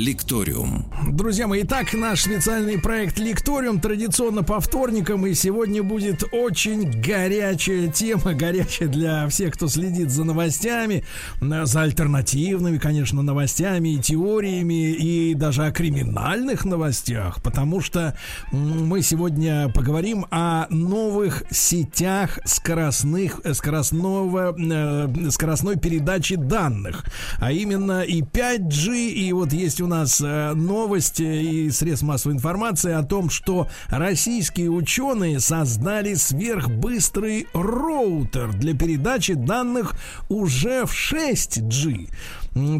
Лекториум. 0.00 0.86
Друзья 1.10 1.46
мои, 1.46 1.62
итак, 1.62 1.92
наш 1.92 2.22
специальный 2.22 2.78
проект 2.78 3.18
Лекториум 3.18 3.80
традиционно 3.80 4.42
по 4.42 4.58
вторникам, 4.58 5.26
и 5.26 5.34
сегодня 5.34 5.82
будет 5.82 6.24
очень 6.32 7.02
горячая 7.02 7.88
тема, 7.88 8.32
горячая 8.32 8.88
для 8.88 9.28
всех, 9.28 9.54
кто 9.54 9.68
следит 9.68 10.10
за 10.10 10.24
новостями, 10.24 11.04
за 11.40 11.82
альтернативными, 11.82 12.78
конечно, 12.78 13.20
новостями 13.20 13.90
и 13.90 13.98
теориями, 13.98 14.92
и 14.92 15.34
даже 15.34 15.66
о 15.66 15.70
криминальных 15.70 16.64
новостях, 16.64 17.42
потому 17.42 17.82
что 17.82 18.16
мы 18.52 19.02
сегодня 19.02 19.68
поговорим 19.68 20.24
о 20.30 20.66
новых 20.70 21.44
сетях 21.50 22.38
скоростных, 22.46 23.42
скоростного, 23.52 24.56
э, 24.58 25.30
скоростной 25.30 25.78
передачи 25.78 26.36
данных, 26.36 27.04
а 27.38 27.52
именно 27.52 28.00
и 28.00 28.22
5G, 28.22 29.08
и 29.10 29.32
вот 29.34 29.52
есть 29.52 29.82
у 29.82 29.89
нас 29.90 30.20
э, 30.20 30.54
новости 30.54 31.22
и 31.22 31.70
средств 31.70 32.06
массовой 32.06 32.34
информации 32.34 32.92
о 32.92 33.02
том, 33.02 33.28
что 33.28 33.68
российские 33.88 34.70
ученые 34.70 35.40
создали 35.40 36.14
сверхбыстрый 36.14 37.46
роутер 37.52 38.52
для 38.52 38.74
передачи 38.74 39.34
данных 39.34 39.94
уже 40.28 40.86
в 40.86 40.92
6G. 40.92 42.08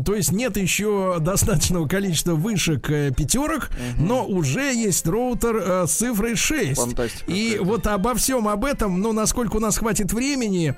То 0.04 0.14
есть 0.14 0.32
нет 0.32 0.56
еще 0.56 1.18
достаточного 1.20 1.86
количества 1.86 2.34
вышек 2.34 2.88
э, 2.90 3.12
пятерок, 3.16 3.70
угу. 3.70 4.04
но 4.06 4.26
уже 4.26 4.72
есть 4.72 5.06
роутер 5.06 5.56
э, 5.56 5.86
с 5.86 5.92
цифрой 5.92 6.36
6. 6.36 6.80
Фантастика. 6.80 7.30
И 7.30 7.58
вот 7.58 7.86
обо 7.86 8.14
всем 8.14 8.48
об 8.48 8.64
этом, 8.64 9.00
ну, 9.00 9.12
насколько 9.12 9.56
у 9.56 9.60
нас 9.60 9.78
хватит 9.78 10.12
времени, 10.12 10.76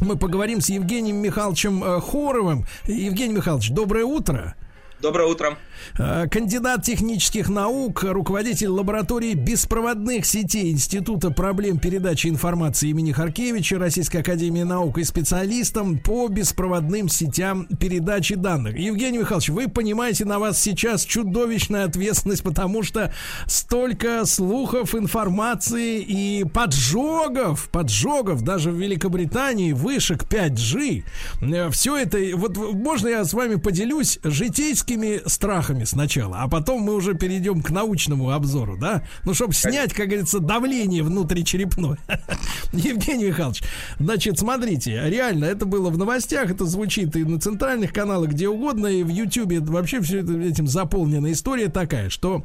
мы 0.00 0.16
поговорим 0.16 0.60
с 0.60 0.68
Евгением 0.68 1.16
Михайловичем 1.16 2.00
Хоровым. 2.00 2.66
Евгений 2.86 3.34
Михайлович, 3.34 3.70
доброе 3.70 4.04
утро. 4.04 4.56
Доброе 5.00 5.28
утро. 5.28 5.56
Э, 5.98 6.28
кандидат 6.28 6.82
технических 6.82 7.48
наук, 7.48 8.02
руководитель 8.04 8.68
лаборатории 8.68 9.32
беспроводных 9.32 10.26
сетей 10.26 10.72
Института 10.72 11.30
проблем 11.30 11.78
передачи 11.78 12.26
информации 12.26 12.90
имени 12.90 13.12
Харкевича 13.12 13.78
Российской 13.78 14.18
Академии 14.18 14.62
Наук 14.62 14.98
и 14.98 15.04
специалистом 15.04 15.98
по 15.98 16.28
беспроводным 16.28 17.08
сетям 17.08 17.66
передачи 17.66 18.34
данных. 18.34 18.76
Евгений 18.76 19.18
Михайлович, 19.18 19.48
вы 19.48 19.68
понимаете, 19.68 20.26
на 20.26 20.38
вас 20.38 20.60
сейчас 20.60 21.06
чудовищная 21.06 21.86
ответственность, 21.86 22.42
потому 22.42 22.82
что 22.82 23.10
столько 23.46 24.26
слухов, 24.26 24.94
информации 24.94 26.00
и 26.00 26.44
поджогов, 26.44 27.70
поджогов 27.70 28.42
даже 28.42 28.70
в 28.70 28.74
Великобритании, 28.74 29.72
вышек 29.72 30.24
5G. 30.24 31.04
Э, 31.40 31.70
Все 31.70 31.96
это, 31.96 32.18
вот 32.34 32.58
можно 32.58 33.08
я 33.08 33.24
с 33.24 33.32
вами 33.32 33.54
поделюсь 33.54 34.18
житейскими 34.24 34.89
страхами 35.26 35.50
страхами 35.60 35.84
сначала, 35.84 36.38
а 36.40 36.48
потом 36.48 36.82
мы 36.82 36.94
уже 36.94 37.14
перейдем 37.14 37.62
к 37.62 37.70
научному 37.70 38.30
обзору, 38.30 38.76
да? 38.76 39.02
Ну, 39.24 39.34
чтобы 39.34 39.52
снять, 39.52 39.92
как 39.92 40.08
говорится, 40.08 40.40
давление 40.40 41.02
внутричерепное. 41.02 41.98
Евгений 42.72 43.26
Михайлович, 43.26 43.62
значит, 43.98 44.38
смотрите, 44.38 45.00
реально, 45.06 45.44
это 45.46 45.66
было 45.66 45.90
в 45.90 45.98
новостях, 45.98 46.50
это 46.50 46.64
звучит 46.66 47.16
и 47.16 47.24
на 47.24 47.40
центральных 47.40 47.92
каналах, 47.92 48.30
где 48.30 48.48
угодно, 48.48 48.86
и 48.86 49.02
в 49.02 49.08
Ютьюбе 49.08 49.60
вообще 49.60 50.00
все 50.00 50.20
это, 50.20 50.38
этим 50.38 50.66
заполнена 50.66 51.32
история 51.32 51.68
такая, 51.68 52.10
что 52.10 52.44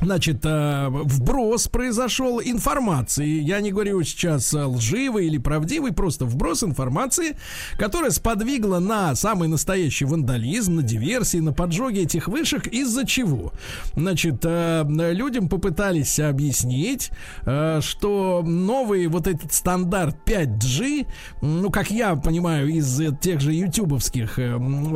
Значит, 0.00 0.44
э, 0.44 0.88
вброс 0.90 1.66
произошел 1.66 2.40
информации. 2.40 3.40
Я 3.40 3.60
не 3.60 3.72
говорю 3.72 4.02
сейчас 4.04 4.52
лживый 4.52 5.26
или 5.26 5.38
правдивый, 5.38 5.92
просто 5.92 6.24
вброс 6.24 6.62
информации, 6.62 7.36
которая 7.78 8.12
сподвигла 8.12 8.78
на 8.78 9.16
самый 9.16 9.48
настоящий 9.48 10.04
вандализм, 10.04 10.76
на 10.76 10.82
диверсии, 10.82 11.38
на 11.38 11.52
поджоги 11.52 12.00
этих 12.00 12.28
вышек. 12.28 12.68
Из-за 12.68 13.06
чего? 13.06 13.52
Значит, 13.94 14.44
э, 14.44 14.84
людям 14.88 15.48
попытались 15.48 16.20
объяснить, 16.20 17.10
э, 17.44 17.80
что 17.82 18.42
новый 18.46 19.08
вот 19.08 19.26
этот 19.26 19.52
стандарт 19.52 20.16
5G, 20.24 21.06
ну, 21.42 21.70
как 21.70 21.90
я 21.90 22.14
понимаю, 22.14 22.68
из 22.68 23.00
тех 23.20 23.40
же 23.40 23.52
ютубовских 23.52 24.38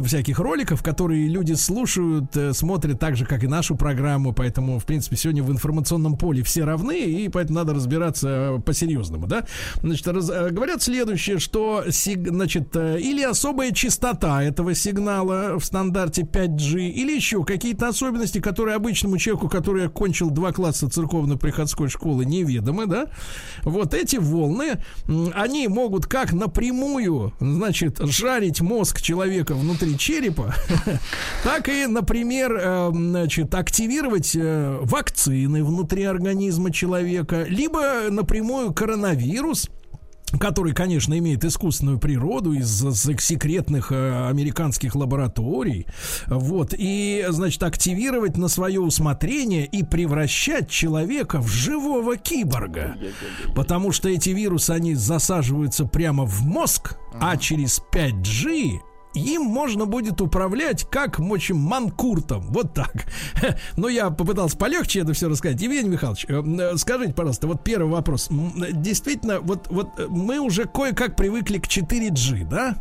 всяких 0.05 0.39
роликов, 0.39 0.83
которые 0.83 1.27
люди 1.27 1.55
слушают, 1.55 2.37
смотрят 2.53 3.01
так 3.01 3.17
же, 3.17 3.27
как 3.27 3.43
и 3.43 3.49
нашу 3.49 3.75
программу, 3.75 4.33
поэтому, 4.33 4.79
в 4.79 4.92
принципе, 4.93 5.17
сегодня 5.17 5.43
в 5.43 5.51
информационном 5.51 6.19
поле 6.19 6.43
все 6.43 6.65
равны, 6.65 7.01
и 7.01 7.31
поэтому 7.31 7.61
надо 7.61 7.73
разбираться 7.73 8.29
э, 8.29 8.61
по-серьезному, 8.61 9.27
да? 9.27 9.47
Значит, 9.81 10.07
раз, 10.07 10.29
э, 10.29 10.51
говорят 10.51 10.83
следующее, 10.83 11.39
что, 11.39 11.85
сиг, 11.91 12.29
значит, 12.29 12.77
э, 12.77 13.01
или 13.01 13.23
особая 13.23 13.73
частота 13.73 14.43
этого 14.43 14.75
сигнала 14.75 15.59
в 15.59 15.65
стандарте 15.65 16.29
5G, 16.31 16.91
или 16.91 17.17
еще 17.17 17.43
какие-то 17.43 17.89
особенности, 17.89 18.39
которые 18.39 18.77
обычному 18.77 19.17
человеку, 19.17 19.49
который 19.49 19.87
окончил 19.87 20.29
два 20.29 20.53
класса 20.53 20.91
церковно-приходской 20.91 21.89
школы, 21.89 22.27
неведомы, 22.27 22.85
да? 22.85 23.07
Вот 23.63 23.95
эти 23.95 24.17
волны, 24.17 24.75
они 25.33 25.69
могут 25.69 26.05
как 26.05 26.35
напрямую, 26.35 27.33
значит, 27.41 27.97
жарить 27.99 28.61
мозг 28.61 29.01
человека 29.01 29.55
внутри 29.55 29.97
черепа, 29.97 30.55
так 31.45 31.71
и, 31.71 31.87
например, 31.87 32.91
значит, 32.93 33.55
активировать 33.55 34.37
вакцины 34.83 35.65
внутри 35.65 36.05
организма 36.05 36.73
человека, 36.73 37.45
либо 37.49 38.11
напрямую 38.11 38.73
коронавирус, 38.73 39.69
который, 40.41 40.73
конечно, 40.73 41.17
имеет 41.19 41.45
искусственную 41.45 41.99
природу 41.99 42.53
из 42.53 42.69
секретных 43.21 43.93
э, 43.93 44.29
американских 44.29 44.95
лабораторий, 44.95 45.87
вот, 46.27 46.75
и, 46.77 47.27
значит, 47.29 47.63
активировать 47.63 48.37
на 48.37 48.49
свое 48.49 48.81
усмотрение 48.81 49.67
и 49.67 49.83
превращать 49.83 50.71
человека 50.71 51.41
в 51.41 51.49
живого 51.49 52.17
киборга, 52.17 52.97
потому 53.55 53.93
что 53.93 54.09
эти 54.09 54.31
вирусы, 54.31 54.71
они 54.71 54.95
засаживаются 54.95 55.85
прямо 55.85 56.25
в 56.25 56.43
мозг, 56.43 56.97
а 57.21 57.37
через 57.37 57.83
5G 57.93 58.81
им 59.15 59.43
можно 59.43 59.87
будет 59.87 60.21
управлять 60.21 60.85
как 60.91 61.19
мочим 61.19 61.59
манкуртом. 61.59 62.43
Вот 62.49 62.75
так. 62.75 63.07
Но 63.77 63.89
я 63.89 64.11
попытался 64.11 64.57
полегче 64.57 65.01
это 65.01 65.13
все 65.13 65.29
рассказать. 65.29 65.61
Евгений 65.61 65.91
Михайлович, 65.91 66.27
э, 66.29 66.43
э, 66.43 66.77
скажите, 66.77 67.13
пожалуйста, 67.13 67.47
вот 67.47 67.65
первый 67.65 67.91
вопрос. 67.91 68.29
Действительно, 68.31 69.41
вот, 69.41 69.69
вот 69.69 69.89
мы 70.09 70.39
уже 70.39 70.65
кое-как 70.65 71.17
привыкли 71.17 71.59
к 71.59 71.67
4G, 71.67 72.49
да? 72.49 72.77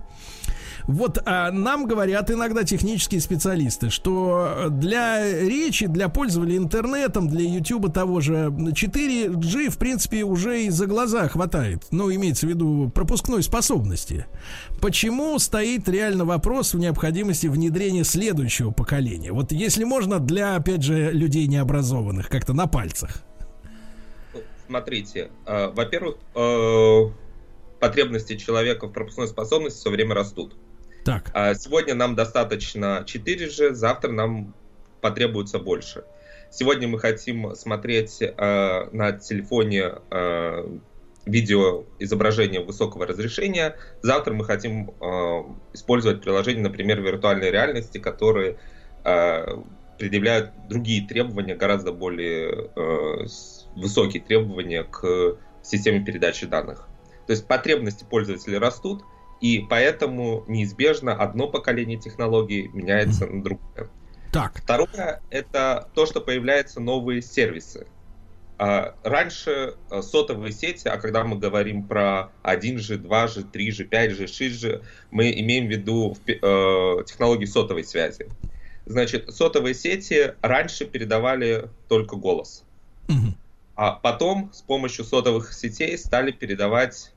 Вот 0.83 1.21
а, 1.25 1.51
нам 1.51 1.85
говорят 1.85 2.31
иногда 2.31 2.63
технические 2.63 3.21
специалисты, 3.21 3.89
что 3.89 4.67
для 4.69 5.39
речи, 5.39 5.87
для 5.87 6.09
пользования 6.09 6.57
интернетом, 6.57 7.27
для 7.27 7.41
YouTube 7.41 7.93
того 7.93 8.21
же 8.21 8.47
4G, 8.49 9.69
в 9.69 9.77
принципе, 9.77 10.23
уже 10.23 10.63
и 10.63 10.69
за 10.69 10.87
глаза 10.87 11.27
хватает. 11.27 11.85
Ну, 11.91 12.13
имеется 12.13 12.47
в 12.47 12.49
виду 12.49 12.91
пропускной 12.93 13.43
способности. 13.43 14.25
Почему 14.81 15.37
стоит 15.39 15.87
реально 15.87 16.25
вопрос 16.25 16.73
в 16.73 16.79
необходимости 16.79 17.47
внедрения 17.47 18.03
следующего 18.03 18.71
поколения? 18.71 19.31
Вот 19.31 19.51
если 19.51 19.83
можно, 19.83 20.19
для, 20.19 20.55
опять 20.55 20.83
же, 20.83 21.11
людей 21.11 21.47
необразованных, 21.47 22.29
как-то 22.29 22.53
на 22.53 22.67
пальцах. 22.67 23.23
Смотрите, 24.67 25.31
э, 25.45 25.67
во-первых, 25.67 26.15
э, 26.33 27.11
потребности 27.81 28.37
человека 28.37 28.87
в 28.87 28.93
пропускной 28.93 29.27
способности 29.27 29.79
все 29.79 29.89
время 29.89 30.15
растут. 30.15 30.55
Так. 31.03 31.31
А 31.33 31.53
сегодня 31.55 31.95
нам 31.95 32.15
достаточно 32.15 33.03
4G, 33.05 33.73
завтра 33.73 34.11
нам 34.11 34.53
потребуется 35.01 35.59
больше. 35.59 36.03
Сегодня 36.51 36.87
мы 36.87 36.99
хотим 36.99 37.55
смотреть 37.55 38.21
э, 38.21 38.89
на 38.91 39.13
телефоне 39.13 39.93
э, 40.11 40.77
видео 41.25 41.85
изображение 41.99 42.63
высокого 42.63 43.07
разрешения. 43.07 43.77
Завтра 44.01 44.33
мы 44.33 44.43
хотим 44.45 44.89
э, 44.89 45.43
использовать 45.73 46.21
приложение, 46.21 46.63
например, 46.63 47.01
виртуальной 47.01 47.51
реальности, 47.51 47.99
которые 47.99 48.57
э, 49.03 49.45
предъявляют 49.97 50.51
другие 50.67 51.07
требования, 51.07 51.55
гораздо 51.55 51.91
более 51.93 52.69
э, 52.75 53.25
высокие 53.75 54.21
требования 54.21 54.83
к 54.83 55.37
системе 55.63 56.03
передачи 56.03 56.45
данных. 56.45 56.87
То 57.27 57.33
есть 57.33 57.47
потребности 57.47 58.03
пользователей 58.03 58.57
растут, 58.57 59.03
и 59.41 59.65
поэтому 59.69 60.45
неизбежно 60.47 61.13
одно 61.13 61.47
поколение 61.47 61.97
технологий 61.97 62.69
меняется 62.73 63.25
на 63.25 63.43
другое. 63.43 63.89
Так. 64.31 64.61
Второе 64.63 65.21
это 65.29 65.89
то, 65.93 66.05
что 66.05 66.21
появляются 66.21 66.79
новые 66.79 67.21
сервисы. 67.21 67.87
А, 68.57 68.95
раньше 69.03 69.73
э, 69.89 70.01
сотовые 70.03 70.53
сети, 70.53 70.87
а 70.87 70.97
когда 70.97 71.23
мы 71.23 71.39
говорим 71.39 71.83
про 71.83 72.31
1G, 72.43 73.01
2G, 73.01 73.51
3G, 73.51 73.89
5G, 73.89 74.25
6G, 74.25 74.83
мы 75.09 75.31
имеем 75.31 75.65
в 75.65 75.71
виду 75.71 76.15
э, 76.27 77.03
технологии 77.07 77.45
сотовой 77.45 77.83
связи. 77.83 78.27
Значит, 78.85 79.33
сотовые 79.33 79.73
сети 79.73 80.35
раньше 80.41 80.85
передавали 80.85 81.69
только 81.89 82.15
голос. 82.15 82.63
Угу. 83.09 83.33
А 83.75 83.91
потом 83.93 84.51
с 84.53 84.61
помощью 84.61 85.05
сотовых 85.05 85.53
сетей 85.53 85.97
стали 85.97 86.31
передавать 86.31 87.11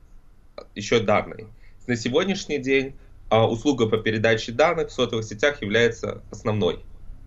еще 0.73 0.99
данные. 0.99 1.47
На 1.87 1.95
сегодняшний 1.95 2.57
день 2.57 2.95
а, 3.29 3.47
услуга 3.47 3.87
по 3.87 3.97
передаче 3.97 4.51
данных 4.51 4.89
в 4.89 4.91
сотовых 4.91 5.25
сетях 5.25 5.61
является 5.61 6.21
основной. 6.31 6.79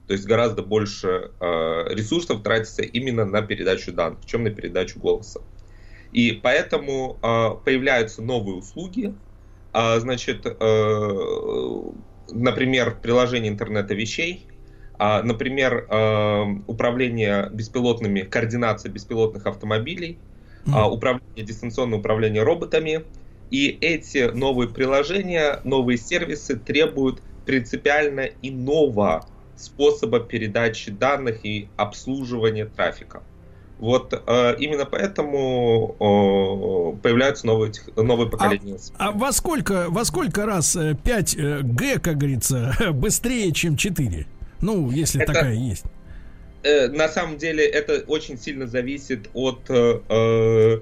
То 0.09 0.15
есть 0.15 0.25
гораздо 0.25 0.63
больше 0.63 1.33
э, 1.39 1.95
ресурсов 1.95 2.43
тратится 2.43 2.81
именно 2.81 3.27
на 3.27 3.43
передачу 3.43 3.93
данных, 3.93 4.21
чем 4.25 4.43
на 4.43 4.51
передачу 4.51 4.99
голоса. 4.99 5.43
И 6.13 6.33
поэтому 6.33 7.19
э, 7.23 7.51
появляются 7.63 8.23
новые 8.23 8.57
услуги. 8.57 9.15
Э, 9.75 10.01
значит, 10.01 10.47
э, 10.47 11.83
например, 12.31 12.97
приложение 13.03 13.53
интернета 13.53 13.93
вещей, 13.93 14.47
э, 14.99 15.23
например, 15.23 15.87
э, 15.91 16.45
управление 16.67 17.51
беспилотными, 17.53 18.23
координация 18.23 18.91
беспилотных 18.91 19.45
автомобилей, 19.45 20.19
э, 20.67 20.71
управление 20.71 21.45
дистанционное 21.45 21.99
управление 21.99 22.45
роботами. 22.45 23.05
И 23.51 23.79
эти 23.81 24.31
новые 24.31 24.69
приложения, 24.69 25.61
новые 25.65 25.99
сервисы 25.99 26.57
требуют 26.57 27.23
принципиально 27.47 28.29
иного 28.43 29.27
способа 29.57 30.21
передачи 30.21 30.91
данных 30.91 31.45
и 31.45 31.69
обслуживания 31.77 32.67
трафика. 32.67 33.23
Вот 33.79 34.13
э, 34.13 34.57
именно 34.59 34.85
поэтому 34.87 35.95
э, 35.99 37.01
появляются 37.01 37.47
новые, 37.47 37.73
новые 37.97 38.29
поколения. 38.29 38.77
А, 38.99 39.09
а 39.09 39.13
во, 39.13 39.33
сколько, 39.33 39.87
во 39.89 40.05
сколько 40.05 40.47
раз 40.47 40.77
5G, 40.77 41.95
э, 41.95 41.99
как 42.01 42.19
говорится, 42.19 42.75
быстрее, 42.93 43.53
чем 43.53 43.77
4? 43.77 44.27
Ну, 44.61 44.91
если 44.91 45.23
это, 45.23 45.33
такая 45.33 45.55
есть. 45.55 45.85
Э, 46.65 46.89
на 46.89 47.09
самом 47.09 47.39
деле 47.39 47.65
это 47.65 48.05
очень 48.09 48.37
сильно 48.37 48.67
зависит 48.67 49.31
от 49.33 49.61
э, 49.69 50.01
э, 50.09 50.81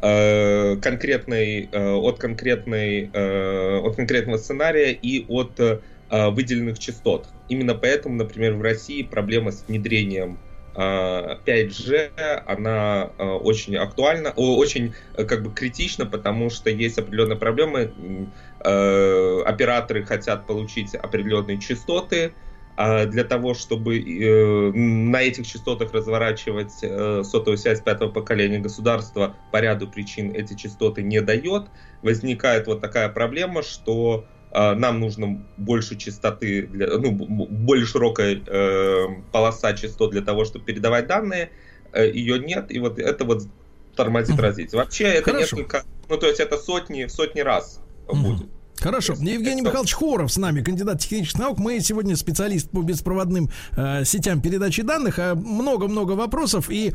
конкретной, 0.00 1.68
э, 1.70 1.92
от 1.92 2.18
конкретной, 2.18 3.10
э, 3.12 3.78
от 3.78 3.96
конкретного 3.96 4.38
сценария 4.38 4.92
и 4.92 5.26
от 5.28 5.60
э, 5.60 5.80
выделенных 6.08 6.78
частот. 6.78 7.28
Именно 7.48 7.74
поэтому, 7.74 8.16
например, 8.16 8.54
в 8.54 8.62
России 8.62 9.02
проблема 9.02 9.52
с 9.52 9.64
внедрением 9.68 10.38
5G, 10.74 12.10
а, 12.16 12.44
она 12.46 13.10
очень 13.18 13.76
актуальна, 13.76 14.30
очень 14.30 14.94
э, 15.16 15.24
как 15.24 15.42
бы 15.42 15.52
критична, 15.52 16.06
потому 16.06 16.48
что 16.48 16.70
есть 16.70 16.98
определенные 16.98 17.36
проблемы. 17.36 17.92
Э, 18.62 19.42
операторы 19.46 20.04
хотят 20.04 20.46
получить 20.46 20.94
определенные 20.94 21.58
частоты, 21.58 22.32
для 23.06 23.24
того, 23.24 23.54
чтобы 23.54 23.98
э, 23.98 24.72
на 24.72 25.22
этих 25.22 25.46
частотах 25.46 25.92
разворачивать 25.92 26.72
сотовую 26.72 27.58
связь 27.58 27.80
пятого 27.80 28.10
поколения 28.10 28.58
государства 28.58 29.36
по 29.52 29.60
ряду 29.60 29.88
причин 29.88 30.32
эти 30.34 30.54
частоты 30.54 31.02
не 31.02 31.20
дает, 31.20 31.66
возникает 32.02 32.66
вот 32.66 32.80
такая 32.80 33.08
проблема, 33.08 33.62
что 33.62 34.26
а, 34.52 34.74
нам 34.74 35.00
нужно 35.00 35.44
больше 35.56 35.96
частоты, 35.96 36.66
для, 36.66 36.98
ну, 36.98 37.12
более 37.12 37.86
широкая 37.86 38.40
э, 38.44 39.06
полоса 39.30 39.74
частот 39.74 40.10
для 40.10 40.22
того, 40.22 40.44
чтобы 40.44 40.64
передавать 40.64 41.06
данные, 41.06 41.50
э, 41.92 42.10
ее 42.10 42.40
нет, 42.40 42.72
и 42.72 42.80
вот 42.80 42.98
это 42.98 43.24
вот 43.24 43.44
тормозит 43.94 44.38
развитие. 44.40 44.80
Вообще 44.80 45.04
это 45.04 45.30
Хорошо. 45.30 45.56
несколько, 45.56 45.84
ну 46.08 46.16
то 46.16 46.26
есть 46.26 46.40
это 46.40 46.56
сотни, 46.56 47.06
сотни 47.06 47.40
раз 47.40 47.80
будет. 48.08 48.48
Хорошо. 48.80 49.14
Евгений 49.20 49.60
Михайлович 49.60 49.92
Хоров 49.92 50.32
с 50.32 50.38
нами, 50.38 50.62
кандидат 50.62 51.00
технических 51.00 51.38
наук. 51.38 51.58
Мы 51.58 51.80
сегодня 51.80 52.16
специалист 52.16 52.70
по 52.70 52.80
беспроводным 52.80 53.50
э, 53.76 54.04
сетям 54.04 54.40
передачи 54.40 54.82
данных. 54.82 55.18
А 55.18 55.34
много-много 55.34 56.12
вопросов. 56.12 56.70
И, 56.70 56.94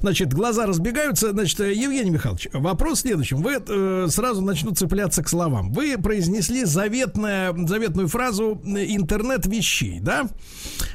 значит, 0.00 0.34
глаза 0.34 0.66
разбегаются. 0.66 1.30
Значит, 1.30 1.60
Евгений 1.60 2.10
Михайлович, 2.10 2.48
вопрос 2.52 2.98
в 2.98 3.02
следующем. 3.02 3.42
Вы 3.42 3.62
э, 3.66 4.06
сразу 4.10 4.42
начну 4.42 4.72
цепляться 4.72 5.22
к 5.22 5.28
словам. 5.28 5.72
Вы 5.72 5.96
произнесли 5.96 6.64
заветная, 6.66 7.54
заветную 7.66 8.08
фразу 8.08 8.60
«интернет 8.64 9.46
вещей», 9.46 10.00
да? 10.00 10.28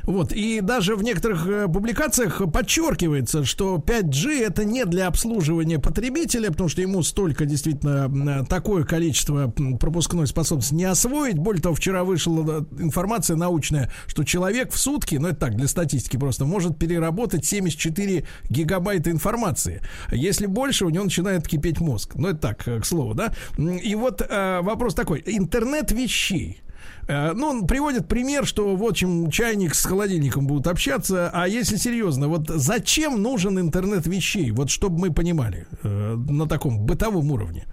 Вот. 0.03 0.33
И 0.33 0.61
даже 0.61 0.95
в 0.95 1.03
некоторых 1.03 1.47
э, 1.47 1.67
публикациях 1.67 2.41
подчеркивается, 2.53 3.43
что 3.43 3.77
5G 3.77 4.45
это 4.45 4.65
не 4.65 4.85
для 4.85 5.07
обслуживания 5.07 5.79
потребителя, 5.79 6.51
потому 6.51 6.69
что 6.69 6.81
ему 6.81 7.01
столько 7.01 7.45
действительно 7.45 8.45
такое 8.45 8.83
количество 8.83 9.51
пропускной 9.79 10.16
пропускной 10.17 10.27
способности 10.27 10.73
не 10.73 10.85
освоить. 10.85 11.37
Более 11.37 11.61
того, 11.61 11.75
вчера 11.75 12.03
вышла 12.03 12.65
информация 12.79 13.35
научная, 13.35 13.91
что 14.07 14.23
человек 14.23 14.71
в 14.71 14.77
сутки, 14.77 15.15
ну 15.15 15.29
это 15.29 15.37
так, 15.37 15.55
для 15.55 15.67
статистики 15.67 16.17
просто, 16.17 16.45
может 16.45 16.77
переработать 16.77 17.45
74 17.45 18.25
гигабайта 18.49 19.11
информации. 19.11 19.81
Если 20.11 20.47
больше, 20.47 20.85
у 20.85 20.89
него 20.89 21.03
начинает 21.03 21.47
кипеть 21.47 21.79
мозг. 21.79 22.15
Ну 22.15 22.29
это 22.29 22.39
так, 22.39 22.63
к 22.63 22.85
слову, 22.85 23.13
да. 23.13 23.33
И 23.57 23.95
вот 23.95 24.21
э, 24.21 24.61
вопрос 24.61 24.95
такой. 24.95 25.23
Интернет 25.25 25.91
вещей. 25.91 26.61
Э, 27.07 27.33
ну, 27.33 27.47
он 27.47 27.67
приводит 27.67 28.07
пример, 28.07 28.45
что 28.45 28.75
вот 28.75 28.95
чем 28.95 29.29
чайник 29.31 29.75
с 29.75 29.85
холодильником 29.85 30.47
будут 30.47 30.67
общаться, 30.67 31.29
а 31.33 31.47
если 31.47 31.77
серьезно, 31.77 32.27
вот 32.27 32.49
зачем 32.49 33.21
нужен 33.21 33.59
интернет 33.59 34.07
вещей? 34.07 34.51
Вот 34.51 34.69
чтобы 34.69 34.99
мы 34.99 35.13
понимали 35.13 35.67
э, 35.83 36.15
на 36.29 36.47
таком 36.47 36.79
бытовом 36.79 37.31
уровне. 37.31 37.65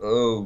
Э, 0.00 0.42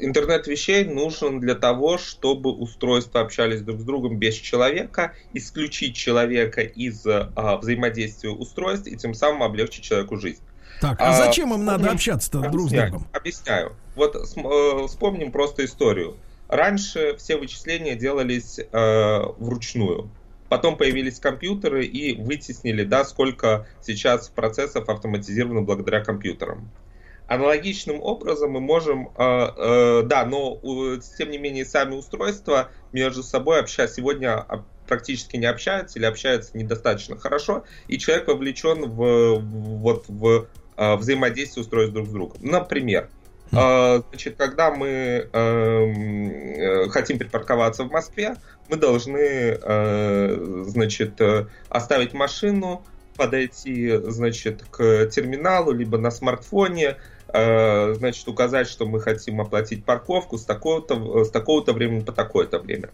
интернет 0.00 0.46
вещей 0.46 0.84
нужен 0.84 1.40
для 1.40 1.54
того, 1.54 1.98
чтобы 1.98 2.50
устройства 2.52 3.20
общались 3.20 3.62
друг 3.62 3.80
с 3.80 3.84
другом 3.84 4.18
без 4.18 4.34
человека, 4.34 5.14
исключить 5.32 5.96
человека 5.96 6.62
из 6.62 7.06
а, 7.06 7.56
взаимодействия 7.56 8.30
устройств 8.30 8.86
и 8.86 8.96
тем 8.96 9.14
самым 9.14 9.42
облегчить 9.42 9.84
человеку 9.84 10.16
жизнь. 10.16 10.42
Так, 10.80 11.00
а, 11.00 11.10
а 11.10 11.12
зачем 11.14 11.54
им 11.54 11.64
надо 11.64 11.90
общаться-то 11.90 12.40
друг 12.50 12.68
с 12.68 12.72
другом? 12.72 13.06
Объясняю. 13.12 13.72
Вот 13.94 14.14
э, 14.14 14.86
вспомним 14.86 15.32
просто 15.32 15.64
историю. 15.64 16.16
Раньше 16.48 17.16
все 17.16 17.36
вычисления 17.36 17.96
делались 17.96 18.58
э, 18.58 19.20
вручную. 19.38 20.10
Потом 20.48 20.76
появились 20.76 21.18
компьютеры 21.18 21.84
и 21.84 22.20
вытеснили, 22.20 22.84
да, 22.84 23.04
сколько 23.04 23.66
сейчас 23.82 24.28
процессов 24.28 24.88
автоматизировано 24.88 25.62
благодаря 25.62 26.04
компьютерам. 26.04 26.70
Аналогичным 27.28 28.00
образом 28.00 28.52
мы 28.52 28.60
можем, 28.60 29.08
э, 29.08 29.48
э, 29.56 30.02
да, 30.04 30.24
но 30.24 30.60
э, 30.62 31.00
тем 31.18 31.30
не 31.30 31.38
менее 31.38 31.64
сами 31.64 31.94
устройства 31.94 32.70
между 32.92 33.22
собой 33.22 33.60
общаются 33.60 33.96
сегодня 33.96 34.46
практически 34.86 35.36
не 35.36 35.46
общаются 35.46 35.98
или 35.98 36.06
общаются 36.06 36.56
недостаточно 36.56 37.16
хорошо, 37.16 37.64
и 37.88 37.98
человек 37.98 38.28
вовлечен 38.28 38.88
в, 38.88 39.38
вот, 39.40 40.04
в 40.08 40.46
э, 40.76 40.96
взаимодействие 40.96 41.62
устройств 41.62 41.94
друг 41.94 42.06
с 42.06 42.10
другом. 42.10 42.38
Например, 42.40 43.08
э, 43.52 44.02
значит, 44.08 44.36
когда 44.36 44.70
мы 44.70 45.28
эм, 45.32 46.30
э, 46.30 46.88
хотим 46.90 47.18
припарковаться 47.18 47.84
в 47.84 47.90
Москве, 47.90 48.36
мы 48.68 48.76
должны, 48.76 49.18
э, 49.60 50.62
значит, 50.66 51.20
оставить 51.68 52.12
машину, 52.12 52.84
подойти, 53.16 53.96
значит, 54.04 54.64
к 54.70 55.06
терминалу, 55.06 55.72
либо 55.72 55.98
на 55.98 56.10
смартфоне, 56.10 56.96
значит, 57.28 58.28
указать, 58.28 58.68
что 58.68 58.86
мы 58.86 59.00
хотим 59.00 59.40
оплатить 59.40 59.84
парковку 59.84 60.38
с 60.38 60.44
такого-то, 60.44 61.24
с 61.24 61.30
такого-то 61.30 61.72
времени 61.72 62.00
по 62.00 62.12
такое-то 62.12 62.58
время. 62.58 62.90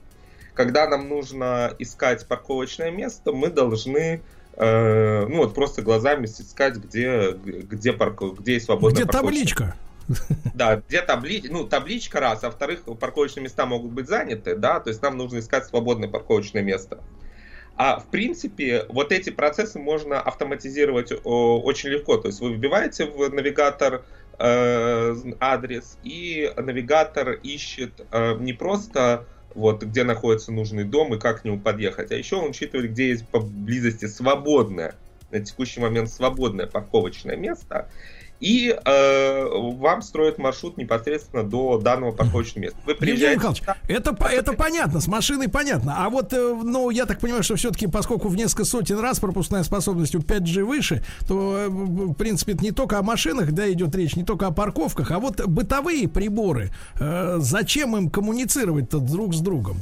Когда 0.55 0.87
нам 0.89 1.09
нужно 1.09 1.75
искать 1.79 2.27
парковочное 2.27 2.91
место, 2.91 3.33
мы 3.33 3.49
должны 3.49 4.23
э, 4.55 5.27
ну 5.27 5.37
вот 5.39 5.55
просто 5.55 5.83
глазами 5.83 6.27
искать, 6.27 6.77
где, 6.77 7.33
где, 7.33 7.93
парк, 7.93 8.23
где 8.39 8.55
есть 8.55 8.67
свободная 8.67 9.05
Где 9.05 9.11
табличка? 9.11 9.77
Да, 10.55 10.83
где 10.89 11.01
табличка, 11.01 11.53
ну, 11.53 11.65
табличка 11.65 12.21
раз, 12.21 12.43
а 12.43 12.47
во-вторых, 12.47 12.83
парковочные 13.01 13.45
места 13.45 13.65
могут 13.67 13.93
быть 13.93 14.09
заняты, 14.09 14.57
да, 14.57 14.81
то 14.81 14.91
есть 14.91 15.01
нам 15.01 15.17
нужно 15.17 15.39
искать 15.39 15.65
свободное 15.67 16.09
парковочное 16.09 16.62
место. 16.62 16.99
А 17.77 17.99
в 17.99 18.07
принципе, 18.07 18.85
вот 18.91 19.12
эти 19.12 19.31
процессы 19.31 19.79
можно 19.79 20.21
автоматизировать 20.21 21.12
очень 21.25 21.89
легко. 21.89 22.17
То 22.19 22.29
есть 22.29 22.41
вы 22.41 22.53
вбиваете 22.53 23.07
в 23.07 23.29
навигатор 23.31 23.95
э, 23.95 24.01
адрес, 24.45 25.99
и 26.03 26.53
навигатор 26.57 27.33
ищет 27.33 28.07
э, 28.11 28.35
не 28.39 28.53
просто 28.53 29.27
вот 29.55 29.83
где 29.83 30.05
находится 30.05 30.53
нужный 30.53 30.85
дом 30.85 31.15
и 31.15 31.19
как 31.19 31.43
к 31.43 31.45
нему 31.45 31.61
подъехать, 31.61 32.11
а 32.11 32.17
еще 32.17 32.37
он 32.37 32.51
учитывает, 32.51 32.91
где 32.91 33.11
есть 33.11 33.29
поблизости 33.29 34.07
свободное, 34.07 34.95
на 35.31 35.41
текущий 35.41 35.81
момент 35.81 36.11
свободное 36.11 36.67
парковочное 36.67 37.37
место, 37.37 37.89
и 38.43 38.77
э, 38.85 39.45
вам 39.53 40.03
строят 40.03 40.39
маршрут 40.39 40.77
непосредственно 40.77 41.45
до 41.45 41.79
данного 41.79 42.11
парковочного 42.11 42.65
места. 42.65 42.79
Вы 42.85 42.97
приезжаете... 42.97 43.41
Евгений 43.41 43.61
это, 43.87 44.17
это 44.31 44.53
понятно, 44.55 45.01
с 45.01 45.07
машиной 45.07 45.49
понятно. 45.49 46.05
А 46.05 46.11
вот, 46.11 46.33
э, 46.33 46.61
ну, 46.65 46.91
я 46.91 47.07
так 47.07 47.21
понимаю, 47.21 47.45
что 47.45 47.55
все-таки, 47.55 47.87
поскольку 47.87 48.27
в 48.27 48.35
несколько 48.35 48.65
сотен 48.65 48.99
раз 48.99 49.21
пропускная 49.21 49.63
способность 49.63 50.17
у 50.17 50.19
5G 50.19 50.65
выше, 50.65 51.05
то, 51.29 51.57
э, 51.57 51.69
в 51.69 52.15
принципе, 52.15 52.55
это 52.55 52.65
не 52.65 52.73
только 52.73 52.99
о 52.99 53.03
машинах, 53.03 53.53
да, 53.53 53.71
идет 53.71 53.95
речь, 53.95 54.17
не 54.17 54.25
только 54.25 54.49
о 54.49 54.51
парковках, 54.51 55.13
а 55.13 55.21
вот 55.21 55.41
бытовые 55.47 56.09
приборы. 56.09 56.73
Э, 56.99 57.37
зачем 57.39 57.97
им 57.97 58.11
коммуницировать-то 58.11 58.99
друг 58.99 59.35
с 59.35 59.39
другом? 59.39 59.77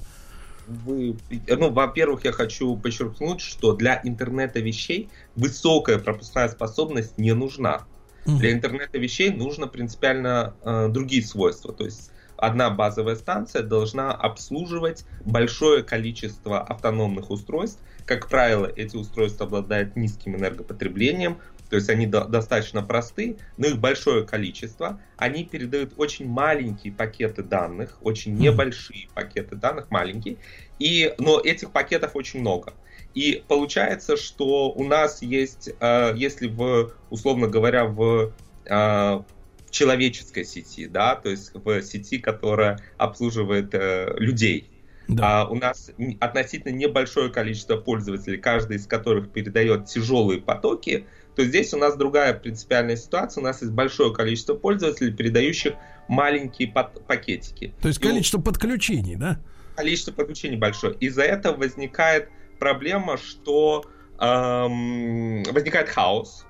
вы, 0.71 1.17
ну, 1.49 1.71
во-первых, 1.71 2.25
я 2.25 2.33
хочу 2.33 2.77
подчеркнуть, 2.77 3.41
что 3.41 3.75
для 3.75 4.01
интернета 4.05 4.61
вещей 4.61 5.09
высокая 5.35 5.99
пропускная 5.99 6.49
способность 6.49 7.19
не 7.19 7.35
нужна. 7.35 7.87
Для 8.25 8.53
интернета 8.53 8.99
вещей 8.99 9.31
нужно 9.31 9.67
принципиально 9.67 10.57
э, 10.63 10.89
другие 10.89 11.23
свойства. 11.23 11.73
То 11.73 11.85
есть 11.85 12.11
одна 12.37 12.71
базовая 12.71 13.17
станция 13.17 13.63
должна 13.63 14.13
обслуживать 14.13 15.05
большое 15.25 15.83
количество 15.83 16.61
автономных 16.61 17.31
устройств. 17.31 17.83
Как 18.05 18.29
правило, 18.29 18.67
эти 18.67 18.97
устройства 18.97 19.47
обладают 19.47 19.97
низким 19.97 20.37
энергопотреблением, 20.37 21.41
то 21.69 21.77
есть 21.77 21.89
они 21.89 22.07
до, 22.07 22.25
достаточно 22.25 22.83
просты, 22.83 23.39
но 23.57 23.69
их 23.69 23.79
большое 23.79 24.27
количество. 24.27 25.01
Они 25.17 25.45
передают 25.45 25.93
очень 25.97 26.29
маленькие 26.29 26.93
пакеты 26.93 27.45
данных, 27.45 27.99
очень 28.01 28.35
небольшие 28.35 29.09
пакеты 29.15 29.55
данных, 29.55 29.91
маленькие, 29.91 30.39
и, 30.81 31.15
но 31.19 31.41
этих 31.41 31.71
пакетов 31.71 32.17
очень 32.17 32.41
много. 32.41 32.75
И 33.15 33.43
получается, 33.49 34.17
что 34.17 34.71
у 34.71 34.85
нас 34.85 35.23
есть, 35.23 35.71
э, 35.81 36.13
если 36.17 36.47
в, 36.47 36.93
условно 37.11 37.49
говоря, 37.49 37.87
в 37.87 38.33
э, 38.67 39.23
человеческой 39.71 40.45
сети, 40.45 40.87
да, 40.87 41.17
то 41.17 41.29
есть 41.29 41.53
в 41.55 41.83
сети, 41.83 42.19
которая 42.19 42.79
обслуживает 42.99 43.75
э, 43.75 44.15
людей. 44.19 44.69
Да. 45.09 45.43
А 45.43 45.49
у 45.49 45.57
нас 45.57 45.91
относительно 46.21 46.73
небольшое 46.73 47.31
количество 47.31 47.77
пользователей, 47.77 48.39
каждый 48.39 48.77
из 48.77 48.87
которых 48.87 49.31
передает 49.31 49.87
тяжелые 49.87 50.41
потоки, 50.41 51.05
то 51.35 51.45
здесь 51.45 51.75
у 51.75 51.79
нас 51.79 51.97
другая 51.97 52.33
принципиальная 52.35 52.97
ситуация. 52.97 53.41
У 53.41 53.45
нас 53.45 53.61
есть 53.61 53.73
большое 53.73 54.15
количество 54.15 54.55
пользователей, 54.55 55.13
передающих 55.13 55.75
маленькие 56.07 56.69
пакетики. 56.69 57.75
То 57.81 57.89
есть 57.89 58.01
количество 58.01 58.39
И, 58.39 58.43
подключений, 58.43 59.17
да? 59.17 59.41
Количество 59.75 60.13
подключений 60.13 60.57
большое. 60.57 60.95
Из-за 61.01 61.23
этого 61.23 61.57
возникает 61.57 62.29
проблема, 62.61 63.17
что 63.17 63.85
эм, 64.21 65.43
возникает 65.43 65.89
хаос, 65.89 66.47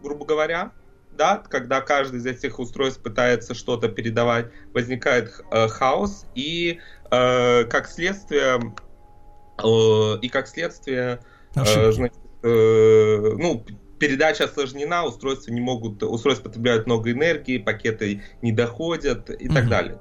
грубо 0.00 0.24
говоря 0.24 0.72
да, 1.16 1.42
когда 1.48 1.80
каждый 1.80 2.20
из 2.20 2.26
этих 2.26 2.58
устройств 2.58 3.02
пытается 3.02 3.54
что-то 3.54 3.88
передавать, 3.88 4.46
возникает 4.72 5.40
э, 5.50 5.68
хаос, 5.68 6.26
и 6.34 6.80
э, 7.10 7.64
как 7.64 7.88
следствие, 7.88 8.74
э, 9.62 10.18
и 10.20 10.28
как 10.28 10.48
следствие, 10.48 11.20
э, 11.54 11.92
значит, 11.92 12.18
э, 12.42 13.34
ну, 13.38 13.64
передача 13.98 14.44
осложнена, 14.44 15.04
устройства 15.04 15.50
не 15.52 15.60
могут, 15.60 16.02
устройства 16.02 16.48
потребляют 16.48 16.86
много 16.86 17.10
энергии, 17.12 17.58
пакеты 17.58 18.22
не 18.42 18.52
доходят 18.52 19.30
и 19.30 19.46
угу. 19.46 19.54
так 19.54 19.68
далее. 19.68 20.00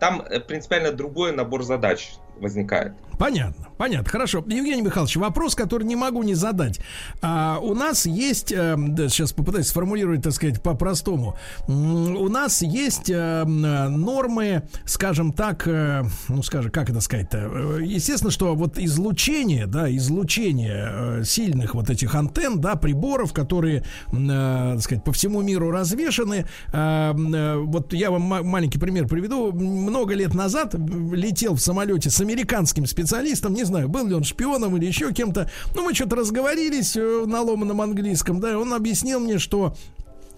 Там 0.00 0.22
э, 0.22 0.40
принципиально 0.40 0.92
другой 0.92 1.32
набор 1.32 1.62
задач 1.62 2.14
возникает. 2.40 2.94
Понятно, 3.18 3.68
понятно, 3.78 4.10
хорошо. 4.10 4.44
Евгений 4.46 4.82
Михайлович, 4.82 5.16
вопрос, 5.16 5.54
который 5.54 5.84
не 5.84 5.96
могу 5.96 6.22
не 6.22 6.34
задать. 6.34 6.80
А, 7.22 7.58
у 7.62 7.74
нас 7.74 8.04
есть, 8.04 8.52
э, 8.52 8.74
да, 8.76 9.08
сейчас 9.08 9.32
попытаюсь 9.32 9.68
сформулировать, 9.68 10.22
так 10.22 10.32
сказать, 10.34 10.62
по-простому. 10.62 11.36
У 11.66 12.28
нас 12.28 12.60
есть 12.60 13.08
э, 13.08 13.44
нормы, 13.44 14.64
скажем 14.84 15.32
так, 15.32 15.66
э, 15.66 16.04
ну, 16.28 16.42
скажем, 16.42 16.70
как 16.70 16.90
это 16.90 17.00
сказать-то? 17.00 17.38
Э, 17.38 17.78
естественно, 17.82 18.30
что 18.30 18.54
вот 18.54 18.78
излучение, 18.78 19.66
да, 19.66 19.94
излучение 19.96 21.20
э, 21.20 21.24
сильных 21.24 21.74
вот 21.74 21.88
этих 21.88 22.14
антенн, 22.14 22.60
да, 22.60 22.76
приборов, 22.76 23.32
которые, 23.32 23.82
э, 24.12 24.72
так 24.74 24.82
сказать, 24.82 25.04
по 25.04 25.12
всему 25.12 25.40
миру 25.40 25.70
развешаны. 25.70 26.44
Э, 26.72 27.14
э, 27.16 27.56
вот 27.56 27.94
я 27.94 28.10
вам 28.10 28.22
маленький 28.22 28.78
пример 28.78 29.08
приведу. 29.08 29.52
Много 29.52 30.14
лет 30.14 30.34
назад 30.34 30.74
летел 30.74 31.54
в 31.54 31.60
самолете 31.60 32.10
с 32.10 32.25
американским 32.26 32.86
специалистом, 32.86 33.54
не 33.54 33.64
знаю, 33.64 33.88
был 33.88 34.06
ли 34.06 34.14
он 34.14 34.24
шпионом 34.24 34.76
или 34.76 34.86
еще 34.86 35.12
кем-то, 35.12 35.48
ну, 35.74 35.84
мы 35.84 35.94
что-то 35.94 36.16
разговорились 36.16 36.96
э, 36.96 37.24
на 37.26 37.42
ломаном 37.42 37.80
английском, 37.80 38.40
да, 38.40 38.58
он 38.58 38.74
объяснил 38.74 39.20
мне, 39.20 39.38
что 39.38 39.74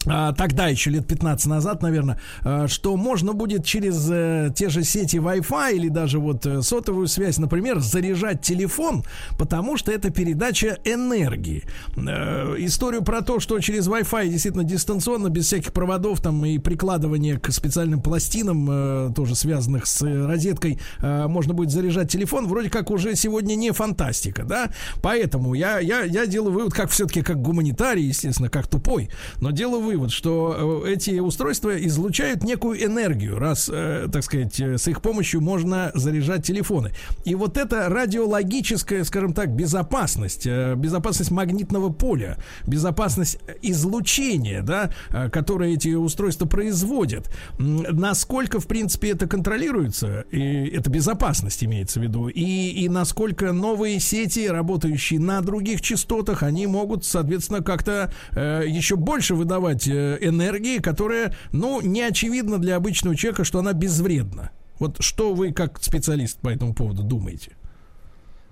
тогда 0.05 0.69
еще 0.69 0.91
лет 0.91 1.07
15 1.07 1.47
назад, 1.47 1.83
наверное, 1.83 2.21
а, 2.45 2.69
что 2.69 2.97
можно 2.97 3.33
будет 3.33 3.65
через 3.65 4.09
э, 4.11 4.51
те 4.55 4.69
же 4.69 4.85
сети 4.85 5.17
Wi-Fi 5.17 5.75
или 5.75 5.89
даже 5.89 6.19
вот 6.19 6.47
э, 6.47 6.63
сотовую 6.63 7.09
связь, 7.09 7.39
например, 7.39 7.81
заряжать 7.81 8.43
телефон, 8.43 9.05
потому 9.39 9.77
что 9.77 9.93
это 9.93 10.11
передача 10.11 10.79
энергии. 10.85 11.65
Э, 11.97 12.55
историю 12.59 13.03
про 13.03 13.23
то, 13.23 13.41
что 13.41 13.59
через 13.61 13.89
Wi-Fi 13.89 14.29
действительно 14.29 14.65
дистанционно, 14.65 15.29
без 15.29 15.47
всяких 15.47 15.73
проводов 15.73 16.21
там 16.21 16.45
и 16.45 16.59
прикладывания 16.59 17.39
к 17.39 17.51
специальным 17.51 18.01
пластинам, 18.01 19.13
тоже 19.15 19.35
связанных 19.35 19.87
с 19.87 20.03
розеткой, 20.03 20.79
можно 21.01 21.55
будет 21.55 21.71
заряжать 21.71 22.11
телефон, 22.11 22.47
вроде 22.47 22.71
как 22.71 22.91
уже 22.91 23.15
сегодня 23.15 23.55
не 23.55 23.73
фантастика, 23.73 24.45
да? 24.45 24.71
Поэтому 25.03 25.55
я, 25.55 25.79
я, 25.79 26.03
я 26.03 26.27
делаю 26.27 26.53
вывод, 26.53 26.73
как 26.73 26.91
все-таки 26.91 27.23
как 27.23 27.41
гуманитарий, 27.41 28.05
естественно, 28.05 28.49
как 28.49 28.67
тупой, 28.67 29.11
но 29.41 29.51
делаю 29.51 29.88
вывод, 29.89 30.13
что 30.13 30.83
э, 30.85 30.93
эти 30.93 31.19
устройства 31.19 31.71
излучают 31.87 32.45
некую 32.45 32.85
энергию, 32.85 33.39
раз, 33.39 33.71
э, 33.73 34.07
так 34.13 34.23
сказать, 34.23 34.61
э, 34.61 34.77
с 34.77 34.87
их 34.87 35.01
помощью 35.01 35.41
можно 35.41 35.91
заряжать 35.95 36.45
телефоны. 36.45 36.93
И 37.25 37.35
вот 37.35 37.57
это 37.57 37.89
радиологическая, 37.89 39.03
скажем 39.05 39.33
так, 39.33 39.49
безопасность, 39.49 40.47
безопасность 40.47 41.31
магнитного 41.31 41.89
поля, 41.91 42.37
безопасность 42.67 43.39
излучения, 43.63 44.63
да, 44.63 44.91
которое 45.33 45.73
эти 45.73 45.95
устройства 45.95 46.47
производят, 46.47 47.31
насколько, 47.59 48.61
в 48.61 48.67
принципе, 48.67 49.13
это 49.13 49.27
контролируется, 49.27 50.27
и 50.31 50.67
это 50.69 50.91
безопасность 50.91 51.65
имеется 51.65 52.01
в 52.01 52.03
виду, 52.03 52.29
и, 52.29 52.43
и 52.43 52.89
насколько 52.91 53.53
новые 53.53 54.01
сети, 54.01 54.49
работающие 54.49 55.19
на 55.19 55.41
других 55.41 55.81
частотах, 55.81 56.43
они 56.43 56.67
могут, 56.67 57.05
соответственно, 57.05 57.63
как-то 57.63 58.13
э, 58.33 58.65
еще 58.67 58.97
больше 58.97 59.35
выдавать 59.35 59.78
получать 59.79 59.89
э, 59.89 60.19
энергии, 60.21 60.79
которая, 60.79 61.35
ну, 61.53 61.81
не 61.81 62.03
очевидно 62.03 62.59
для 62.59 62.77
обычного 62.77 63.17
человека, 63.17 63.45
что 63.45 63.59
она 63.59 63.73
безвредна. 63.73 64.51
Вот 64.79 64.97
что 65.01 65.35
вы 65.35 65.53
как 65.53 65.83
специалист 65.83 66.39
по 66.41 66.49
этому 66.49 66.75
поводу 66.75 67.03
думаете? 67.03 67.53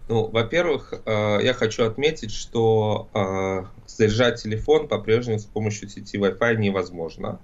Ну, 0.09 0.29
во-первых, 0.29 0.95
э, 1.05 1.39
я 1.43 1.53
хочу 1.55 1.85
отметить, 1.85 2.33
что 2.33 3.09
э, 3.13 3.65
заряжать 3.87 4.43
телефон 4.43 4.89
по-прежнему 4.89 5.39
с 5.39 5.45
помощью 5.45 5.89
сети 5.89 6.17
Wi-Fi 6.19 6.57
невозможно. 6.57 7.39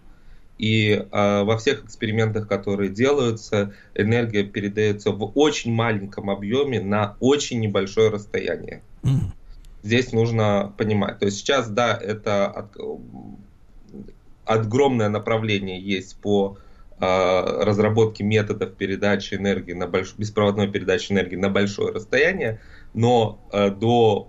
И 0.58 1.06
во 1.10 1.56
всех 1.56 1.84
экспериментах, 1.84 2.46
которые 2.46 2.88
делаются, 2.88 3.72
энергия 3.96 4.44
передается 4.44 5.10
в 5.10 5.32
очень 5.34 5.72
маленьком 5.72 6.30
объеме 6.30 6.80
на 6.80 7.16
очень 7.18 7.58
небольшое 7.58 8.10
расстояние. 8.10 8.82
Mm. 9.02 9.32
Здесь 9.82 10.12
нужно 10.12 10.72
понимать. 10.76 11.18
То 11.18 11.24
есть 11.24 11.38
сейчас, 11.38 11.68
да, 11.68 11.98
это 12.00 12.68
огромное 14.44 15.08
направление 15.08 15.80
есть 15.80 16.20
по 16.20 16.58
э, 17.00 17.64
разработке 17.64 18.24
методов 18.24 18.74
передачи 18.74 19.34
энергии 19.34 19.72
на 19.72 19.86
больш... 19.86 20.14
беспроводной 20.16 20.68
передачи 20.68 21.12
энергии 21.12 21.36
на 21.36 21.48
большое 21.48 21.92
расстояние, 21.92 22.60
но 22.94 23.40
э, 23.52 23.70
до 23.70 24.28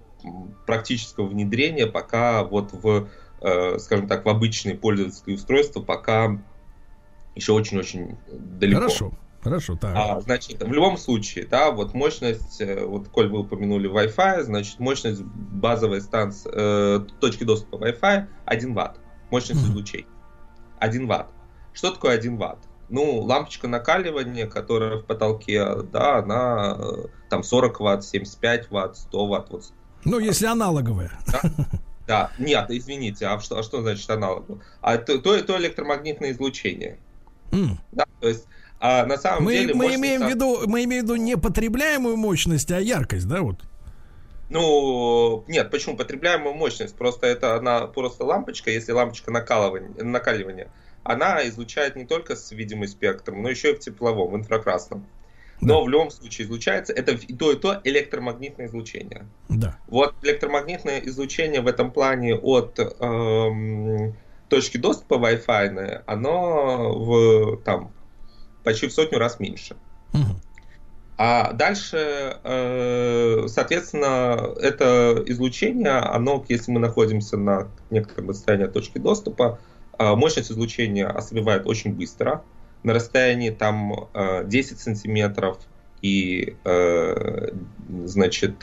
практического 0.65 1.27
внедрения 1.27 1.87
пока 1.87 2.43
вот 2.43 2.71
в, 2.71 3.07
э, 3.41 3.79
скажем 3.79 4.07
так, 4.07 4.25
в 4.25 4.29
обычные 4.29 4.75
пользовательские 4.75 5.35
устройства 5.35 5.81
пока 5.81 6.41
еще 7.35 7.53
очень-очень 7.53 8.17
далеко. 8.31 8.81
Хорошо. 8.81 9.11
Хорошо, 9.41 9.75
так. 9.75 9.93
А, 9.93 10.21
значит, 10.21 10.63
в 10.63 10.71
любом 10.71 10.95
случае, 10.97 11.45
да, 11.45 11.71
вот 11.71 11.93
мощность, 11.93 12.61
э, 12.61 12.85
вот, 12.85 13.09
коль 13.09 13.27
вы 13.27 13.39
упомянули 13.39 13.91
Wi-Fi, 13.91 14.43
значит, 14.43 14.79
мощность 14.79 15.21
базовой 15.21 15.99
станции, 15.99 16.49
э, 16.53 17.05
точки 17.19 17.43
доступа 17.43 17.75
Wi-Fi 17.75 18.25
1 18.45 18.73
Вт 18.73 19.02
мощность 19.33 19.67
лучей. 19.69 20.05
1 20.79 21.07
ватт. 21.07 21.27
Что 21.73 21.91
такое 21.91 22.15
1 22.15 22.37
ватт? 22.37 22.59
Ну, 22.89 23.21
лампочка 23.21 23.67
накаливания, 23.67 24.45
которая 24.45 24.97
в 24.97 25.05
потолке, 25.05 25.81
да, 25.91 26.19
она 26.19 26.77
э, 26.77 27.05
там 27.29 27.43
40 27.43 27.79
ватт, 27.79 28.05
75 28.05 28.69
ватт, 28.69 28.97
100 28.97 29.25
ватт. 29.25 29.49
Вот. 29.49 29.63
Ну, 30.05 30.19
если 30.19 30.45
аналоговая. 30.45 31.11
Да? 31.31 31.41
Да, 32.05 32.31
нет, 32.37 32.65
извините, 32.69 33.25
а 33.27 33.39
что, 33.39 33.57
а 33.57 33.63
что 33.63 33.81
значит 33.81 34.09
аналоговое? 34.09 34.61
А 34.81 34.97
то, 34.97 35.17
то, 35.19 35.41
то 35.41 35.57
электромагнитное 35.57 36.31
излучение. 36.31 36.99
Mm. 37.51 37.77
Да, 37.93 38.05
то 38.19 38.27
есть 38.27 38.45
а 38.79 39.05
на 39.05 39.17
самом 39.17 39.45
мы, 39.45 39.53
деле... 39.53 39.73
Мы 39.73 39.95
имеем, 39.95 40.25
в 40.25 40.29
виду, 40.29 40.67
мы 40.67 40.83
имеем 40.83 41.05
в 41.05 41.09
виду 41.09 41.15
не 41.15 41.37
потребляемую 41.37 42.17
мощность, 42.17 42.69
а 42.71 42.81
яркость, 42.81 43.25
да, 43.29 43.41
вот? 43.41 43.61
Ну, 44.49 45.43
нет, 45.47 45.71
почему? 45.71 45.97
Потребляемую 45.97 46.53
мощность. 46.53 46.95
Просто 46.95 47.27
это 47.27 47.55
она 47.55 47.87
просто 47.87 48.23
лампочка, 48.23 48.69
если 48.69 48.91
лампочка 48.91 49.31
накаливания, 49.31 50.03
накаливания 50.03 50.69
она 51.03 51.47
излучает 51.47 51.95
не 51.95 52.05
только 52.05 52.35
с 52.35 52.51
видимым 52.51 52.87
спектром, 52.87 53.41
но 53.43 53.49
еще 53.49 53.71
и 53.71 53.75
в 53.75 53.79
тепловом, 53.79 54.31
в 54.31 54.35
инфракрасном. 54.37 55.05
Но 55.61 55.79
да. 55.79 55.85
в 55.85 55.89
любом 55.89 56.11
случае 56.11 56.45
излучается 56.45 56.91
это 56.93 57.13
и 57.13 57.33
то, 57.33 57.51
и 57.51 57.55
то 57.55 57.79
электромагнитное 57.83 58.67
излучение. 58.67 59.25
Да. 59.49 59.77
Вот 59.87 60.15
электромагнитное 60.21 60.99
излучение 60.99 61.61
в 61.61 61.67
этом 61.67 61.91
плане 61.91 62.35
от 62.35 62.79
эм, 62.79 64.15
точки 64.49 64.77
доступа 64.77 65.15
Wi-Fi, 65.15 66.03
оно 66.05 66.93
в, 66.93 67.57
там, 67.63 67.93
почти 68.63 68.87
в 68.87 68.93
сотню 68.93 69.19
раз 69.19 69.39
меньше. 69.39 69.75
Угу. 70.13 70.35
А 71.17 71.53
дальше, 71.53 72.37
э, 72.43 73.45
соответственно, 73.47 74.53
это 74.59 75.23
излучение, 75.27 75.91
оно, 75.91 76.43
если 76.49 76.71
мы 76.71 76.79
находимся 76.79 77.37
на 77.37 77.67
некотором 77.91 78.29
расстоянии 78.29 78.65
от 78.65 78.73
точки 78.73 78.97
доступа, 78.97 79.59
э, 79.99 80.15
мощность 80.15 80.51
излучения 80.51 81.07
ослабевает 81.07 81.67
очень 81.67 81.93
быстро. 81.93 82.43
На 82.81 82.93
расстоянии 82.93 83.49
там 83.49 84.09
10 84.43 84.77
сантиметров 84.77 85.57
и, 86.01 86.57
значит, 88.05 88.61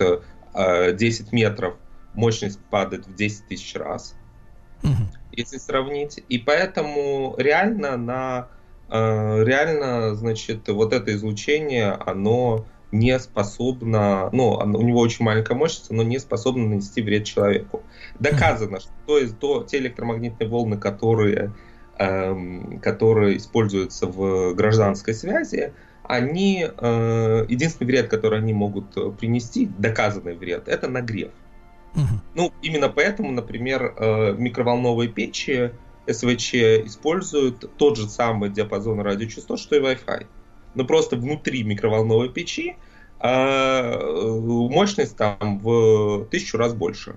10 0.55 1.33
метров 1.33 1.77
мощность 2.13 2.59
падает 2.69 3.07
в 3.07 3.15
10 3.15 3.47
тысяч 3.47 3.75
раз, 3.77 4.15
угу. 4.83 4.93
если 5.33 5.57
сравнить. 5.57 6.23
И 6.29 6.37
поэтому 6.37 7.35
реально 7.39 7.97
на 7.97 8.49
Э, 8.51 8.60
реально, 8.91 10.15
значит, 10.15 10.69
вот 10.69 10.93
это 10.93 11.15
излучение, 11.15 11.93
оно 11.93 12.65
не 12.93 13.19
способно, 13.19 14.31
ну, 14.33 14.51
у 14.51 14.83
него 14.83 15.01
очень 15.01 15.25
маленькая 15.25 15.55
мощность, 15.55 15.91
оно 15.91 16.03
не 16.03 16.19
способно 16.19 16.67
нанести 16.67 17.03
вред 17.03 17.25
человеку. 17.25 17.83
Доказано, 18.19 18.81
что 18.81 18.91
то 19.07 19.19
есть, 19.19 19.39
то, 19.39 19.63
те 19.63 19.79
электромагнитные 19.79 20.49
волны, 20.49 20.77
которые, 20.77 21.53
эм, 21.99 22.81
которые 22.81 23.37
используются 23.37 24.07
в 24.07 24.55
гражданской 24.55 25.15
связи, 25.15 25.73
они, 26.03 26.67
э, 26.67 27.47
единственный 27.49 27.87
вред, 27.87 28.09
который 28.09 28.41
они 28.41 28.53
могут 28.53 29.19
принести, 29.19 29.71
доказанный 29.79 30.35
вред, 30.35 30.67
это 30.67 30.89
нагрев. 30.89 31.31
Угу. 31.95 32.03
Ну, 32.35 32.53
именно 32.63 32.89
поэтому, 32.89 33.31
например, 33.31 33.95
э, 33.97 34.35
микроволновые 34.37 35.09
печи, 35.09 35.71
СВЧ 36.07 36.55
используют 36.87 37.77
тот 37.77 37.97
же 37.97 38.09
самый 38.09 38.51
диапазон 38.51 39.01
радиочастот, 39.01 39.59
что 39.59 39.77
и 39.77 39.81
Wi-Fi. 39.81 40.27
Но 40.75 40.85
просто 40.85 41.17
внутри 41.17 41.63
микроволновой 41.63 42.29
печи 42.29 42.77
а 43.21 43.99
мощность 44.71 45.17
там 45.17 45.59
в 45.59 46.25
тысячу 46.31 46.57
раз 46.57 46.73
больше. 46.73 47.17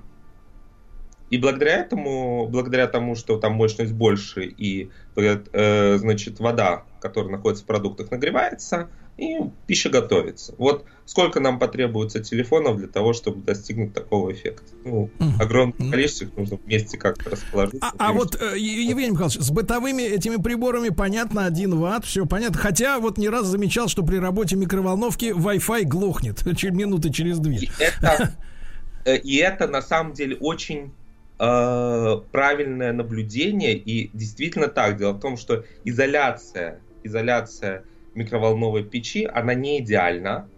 И 1.29 1.37
благодаря 1.37 1.77
этому, 1.77 2.47
благодаря 2.47 2.87
тому, 2.87 3.15
что 3.15 3.39
там 3.39 3.53
мощность 3.53 3.93
больше 3.93 4.45
и, 4.45 4.91
э, 5.15 5.97
значит, 5.97 6.39
вода, 6.39 6.83
которая 6.99 7.31
находится 7.31 7.63
в 7.63 7.67
продуктах, 7.67 8.11
нагревается, 8.11 8.89
и 9.17 9.37
пища 9.67 9.89
готовится. 9.89 10.55
Вот 10.57 10.85
сколько 11.05 11.39
нам 11.39 11.59
потребуется 11.59 12.23
телефонов 12.23 12.77
для 12.77 12.87
того, 12.87 13.13
чтобы 13.13 13.43
достигнуть 13.43 13.93
такого 13.93 14.31
эффекта? 14.31 14.65
Ну, 14.83 15.09
огромное 15.39 15.91
количество 15.91 16.25
их 16.25 16.35
нужно 16.35 16.57
вместе 16.57 16.97
как-то 16.97 17.29
расположить. 17.29 17.81
А, 17.81 17.93
а 17.97 18.13
вот, 18.13 18.35
э, 18.41 18.57
Евгений 18.57 19.11
Михайлович, 19.11 19.37
с 19.37 19.51
бытовыми 19.51 20.01
этими 20.01 20.37
приборами 20.37 20.89
понятно, 20.89 21.45
1 21.45 21.77
ватт, 21.77 22.05
все 22.05 22.25
понятно. 22.25 22.57
Хотя 22.57 22.99
вот 22.99 23.17
не 23.17 23.29
раз 23.29 23.45
замечал, 23.45 23.87
что 23.87 24.03
при 24.03 24.17
работе 24.17 24.55
микроволновки 24.55 25.25
Wi-Fi 25.25 25.83
глохнет 25.83 26.41
через 26.57 26.75
минуты 26.75 27.11
через 27.11 27.39
две. 27.39 27.57
И 27.57 27.69
это, 27.79 28.33
э, 29.05 29.17
и 29.17 29.37
это 29.37 29.67
на 29.67 29.83
самом 29.83 30.13
деле 30.13 30.37
очень 30.37 30.91
э, 31.37 32.17
правильное 32.31 32.93
наблюдение 32.93 33.75
и 33.75 34.09
действительно 34.13 34.69
так. 34.69 34.97
Дело 34.97 35.13
в 35.13 35.19
том, 35.19 35.37
что 35.37 35.65
изоляция, 35.83 36.79
изоляция 37.03 37.83
микроволновой 38.15 38.83
печи, 38.83 39.29
она 39.31 39.53
не 39.53 39.79
идеальна, 39.79 40.49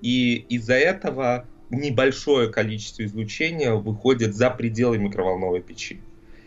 и 0.00 0.34
из-за 0.48 0.74
этого 0.74 1.46
небольшое 1.70 2.48
количество 2.48 3.04
излучения 3.04 3.72
выходит 3.72 4.34
за 4.34 4.50
пределы 4.50 4.98
микроволновой 4.98 5.60
печи. 5.60 6.00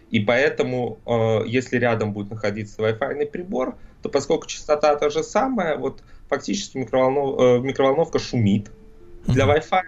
И 0.09 0.19
поэтому, 0.19 0.99
э, 1.05 1.47
если 1.47 1.77
рядом 1.77 2.13
будет 2.13 2.29
находиться 2.29 2.81
Wi-Fi 2.81 3.25
прибор, 3.27 3.77
то 4.01 4.09
поскольку 4.09 4.47
частота 4.47 4.95
та 4.95 5.09
же 5.09 5.23
самая, 5.23 5.77
вот 5.77 6.03
фактически 6.29 6.77
микроволнов, 6.77 7.39
э, 7.39 7.59
микроволновка 7.65 8.19
шумит 8.19 8.69
для 9.25 9.45
Wi-Fi, 9.45 9.81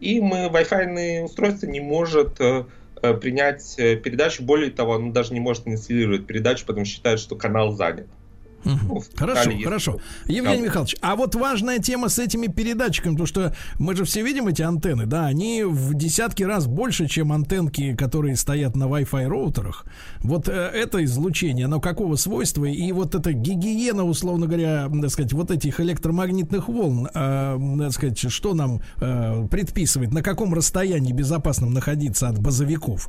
и 0.00 0.20
мы 0.20 0.48
Wi-Fi 0.48 1.22
устройство 1.22 1.66
не 1.66 1.80
может 1.80 2.40
э, 2.40 2.64
принять 3.22 3.76
передачу, 3.76 4.42
более 4.42 4.70
того, 4.70 4.96
оно 4.96 5.12
даже 5.12 5.32
не 5.32 5.40
может 5.40 5.66
инициировать 5.66 6.26
передачу, 6.26 6.66
потому 6.66 6.84
что 6.84 6.96
считает, 6.96 7.18
что 7.18 7.36
канал 7.36 7.72
занят. 7.72 8.06
Хорошо, 9.16 9.50
хорошо. 9.64 10.00
Евгений 10.26 10.62
да. 10.62 10.66
Михайлович, 10.66 10.96
а 11.00 11.16
вот 11.16 11.34
важная 11.34 11.78
тема 11.78 12.08
с 12.08 12.18
этими 12.18 12.46
передатчиками, 12.46 13.12
потому 13.12 13.26
что 13.26 13.54
мы 13.78 13.96
же 13.96 14.04
все 14.04 14.22
видим 14.22 14.48
эти 14.48 14.62
антенны, 14.62 15.06
да, 15.06 15.26
они 15.26 15.64
в 15.64 15.94
десятки 15.94 16.42
раз 16.42 16.66
больше, 16.66 17.06
чем 17.06 17.32
антенки, 17.32 17.94
которые 17.94 18.36
стоят 18.36 18.76
на 18.76 18.84
Wi-Fi 18.84 19.26
роутерах. 19.26 19.86
Вот 20.20 20.48
э, 20.48 20.52
это 20.52 21.02
излучение, 21.04 21.66
оно 21.66 21.80
какого 21.80 22.16
свойства? 22.16 22.64
И 22.64 22.92
вот 22.92 23.14
эта 23.14 23.32
гигиена, 23.32 24.04
условно 24.04 24.46
говоря, 24.46 24.88
так 25.00 25.10
сказать, 25.10 25.32
вот 25.32 25.50
этих 25.50 25.80
электромагнитных 25.80 26.68
волн, 26.68 27.08
э, 27.12 27.58
так 27.78 27.92
сказать, 27.92 28.30
что 28.30 28.54
нам 28.54 28.80
э, 29.00 29.46
предписывает, 29.50 30.12
на 30.12 30.22
каком 30.22 30.54
расстоянии 30.54 31.12
безопасном 31.12 31.72
находиться 31.72 32.28
от 32.28 32.38
базовиков? 32.38 33.08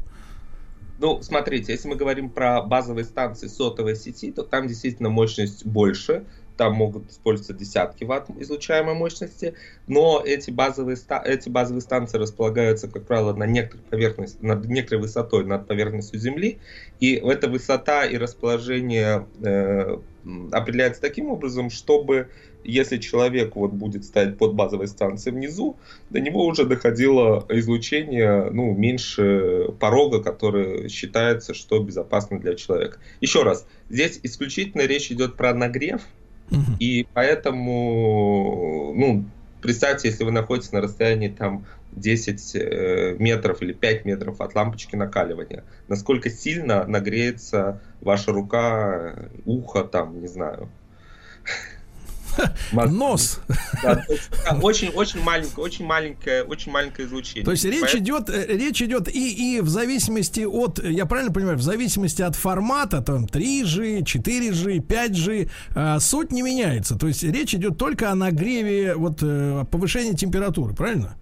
Ну, 1.01 1.19
смотрите, 1.23 1.71
если 1.71 1.87
мы 1.87 1.95
говорим 1.95 2.29
про 2.29 2.61
базовые 2.61 3.05
станции 3.05 3.47
сотовой 3.47 3.95
сети, 3.95 4.31
то 4.31 4.43
там 4.43 4.67
действительно 4.67 5.09
мощность 5.09 5.65
больше, 5.65 6.27
там 6.57 6.73
могут 6.73 7.09
использоваться 7.09 7.53
десятки 7.53 8.03
ватт 8.03 8.29
излучаемой 8.39 8.95
мощности, 8.95 9.55
но 9.87 10.21
эти 10.25 10.51
базовые, 10.51 10.97
эти 11.25 11.49
базовые 11.49 11.81
станции 11.81 12.17
располагаются, 12.17 12.87
как 12.87 13.05
правило, 13.05 13.33
на 13.33 13.45
некоторой 13.45 13.83
поверхности, 13.89 14.37
над 14.41 14.65
некоторой 14.65 15.01
высотой 15.01 15.45
над 15.45 15.67
поверхностью 15.67 16.19
Земли, 16.19 16.59
и 16.99 17.15
эта 17.15 17.49
высота 17.49 18.05
и 18.05 18.17
расположение 18.17 19.27
э, 19.43 19.97
определяется 20.51 21.01
таким 21.01 21.29
образом, 21.29 21.69
чтобы 21.69 22.29
если 22.63 22.97
человек 22.97 23.55
вот 23.55 23.71
будет 23.71 24.05
стоять 24.05 24.37
под 24.37 24.53
базовой 24.53 24.87
станцией 24.87 25.35
внизу, 25.35 25.77
до 26.09 26.19
него 26.19 26.45
уже 26.45 26.65
доходило 26.65 27.45
излучение 27.49 28.49
ну, 28.51 28.75
меньше 28.75 29.69
порога, 29.79 30.21
который 30.21 30.89
считается, 30.89 31.53
что 31.53 31.79
безопасно 31.79 32.39
для 32.39 32.55
человека. 32.55 32.99
Еще 33.19 33.43
раз, 33.43 33.65
здесь 33.89 34.19
исключительно 34.23 34.81
речь 34.81 35.11
идет 35.11 35.35
про 35.35 35.53
нагрев, 35.53 36.01
и 36.79 37.07
поэтому, 37.13 38.93
ну, 38.95 39.25
представьте, 39.61 40.09
если 40.09 40.23
вы 40.23 40.31
находитесь 40.31 40.71
на 40.71 40.81
расстоянии 40.81 41.29
там 41.29 41.65
10 41.93 42.55
э, 42.55 43.15
метров 43.19 43.61
или 43.61 43.73
5 43.73 44.05
метров 44.05 44.41
от 44.41 44.55
лампочки 44.55 44.95
накаливания, 44.95 45.63
насколько 45.87 46.29
сильно 46.29 46.85
нагреется 46.85 47.81
ваша 48.01 48.31
рука, 48.31 49.29
ухо, 49.45 49.83
там, 49.83 50.21
не 50.21 50.27
знаю. 50.27 50.69
Нос. 52.71 53.39
очень, 54.61 54.89
очень 54.89 55.21
маленькое, 55.21 55.65
очень 55.65 55.85
маленькое, 55.85 56.43
очень 56.43 56.71
маленькое 56.71 57.07
излучение. 57.07 57.45
То 57.45 57.51
есть 57.51 57.65
речь 57.65 57.95
идет, 57.95 58.29
э, 58.29 58.45
речь 58.47 58.81
идет 58.81 59.07
и, 59.07 59.57
и 59.57 59.61
в 59.61 59.69
зависимости 59.69 60.41
от, 60.41 60.83
я 60.83 61.05
правильно 61.05 61.31
понимаю, 61.31 61.57
в 61.57 61.61
зависимости 61.61 62.21
от 62.21 62.35
формата, 62.35 63.01
там 63.01 63.25
3G, 63.25 64.01
4G, 64.01 64.79
5G, 64.79 65.99
суть 65.99 66.31
не 66.31 66.41
меняется. 66.41 66.95
То 66.95 67.07
есть 67.07 67.23
речь 67.23 67.53
идет 67.53 67.77
только 67.77 68.11
о 68.11 68.15
нагреве, 68.15 68.95
вот 68.95 69.19
э, 69.21 69.65
повышении 69.71 70.13
температуры, 70.13 70.73
правильно? 70.73 71.15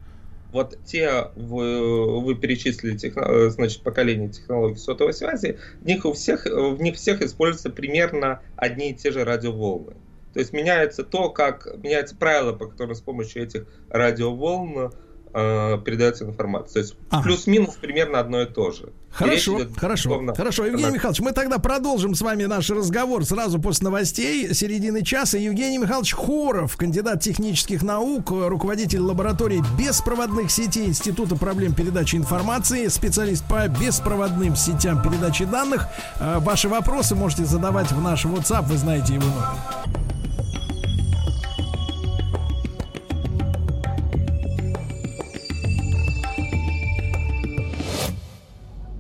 Вот 0.52 0.78
те 0.84 1.28
вы, 1.36 2.22
вы 2.22 2.36
перечислили 2.36 2.98
техно, 2.98 3.22
э, 3.22 3.50
значит, 3.50 3.84
поколение 3.84 4.30
технологий 4.30 4.78
сотовой 4.78 5.14
связи, 5.14 5.60
в 5.82 5.86
них 5.86 6.06
у 6.06 6.14
всех, 6.14 6.46
в 6.46 6.82
них 6.82 6.96
всех 6.96 7.22
используются 7.22 7.70
примерно 7.70 8.42
одни 8.56 8.92
и 8.92 8.96
те 8.96 9.12
же 9.12 9.24
радиоволны. 9.24 9.94
То 10.34 10.40
есть 10.40 10.54
меняется 10.54 11.04
то, 11.04 11.30
как 11.30 11.68
меняется 11.82 12.16
правило, 12.16 12.54
по 12.54 12.68
которым 12.68 12.96
с 12.96 13.02
помощью 13.02 13.44
этих 13.44 13.66
радиоволн 13.90 14.92
э, 15.34 15.78
передается 15.84 16.26
информация. 16.26 16.74
То 16.74 16.80
есть 16.80 16.96
ага. 17.10 17.24
плюс-минус 17.24 17.76
примерно 17.76 18.20
одно 18.20 18.42
и 18.42 18.46
то 18.46 18.72
же. 18.72 18.94
Хорошо, 19.12 19.58
идет, 19.58 19.76
хорошо, 19.76 20.10
условно, 20.10 20.36
хорошо. 20.36 20.66
Евгений 20.66 20.86
она... 20.86 20.94
Михайлович, 20.94 21.20
мы 21.20 21.32
тогда 21.32 21.58
продолжим 21.58 22.14
с 22.14 22.22
вами 22.22 22.46
наш 22.46 22.70
разговор 22.70 23.26
сразу 23.26 23.60
после 23.60 23.86
новостей 23.86 24.54
середины 24.54 25.04
часа. 25.04 25.38
Евгений 25.38 25.80
Михайлович 25.80 26.14
Хоров, 26.14 26.78
кандидат 26.78 27.22
технических 27.22 27.82
наук, 27.82 28.30
руководитель 28.30 29.00
лаборатории 29.00 29.64
беспроводных 29.80 30.52
сетей 30.52 30.88
Института 30.88 31.36
проблем 31.36 31.74
передачи 31.74 32.18
информации, 32.18 32.88
специалист 32.88 33.44
по 33.48 33.68
беспроводным 33.68 34.56
сетям 34.56 35.02
передачи 35.02 35.46
данных. 35.46 35.88
Э, 36.20 36.38
ваши 36.40 36.70
вопросы 36.70 37.16
можете 37.16 37.46
задавать 37.46 37.92
в 37.92 38.00
наш 38.00 38.26
WhatsApp, 38.26 38.68
вы 38.68 38.78
знаете 38.78 39.16
его 39.16 39.26
номер. 39.26 39.99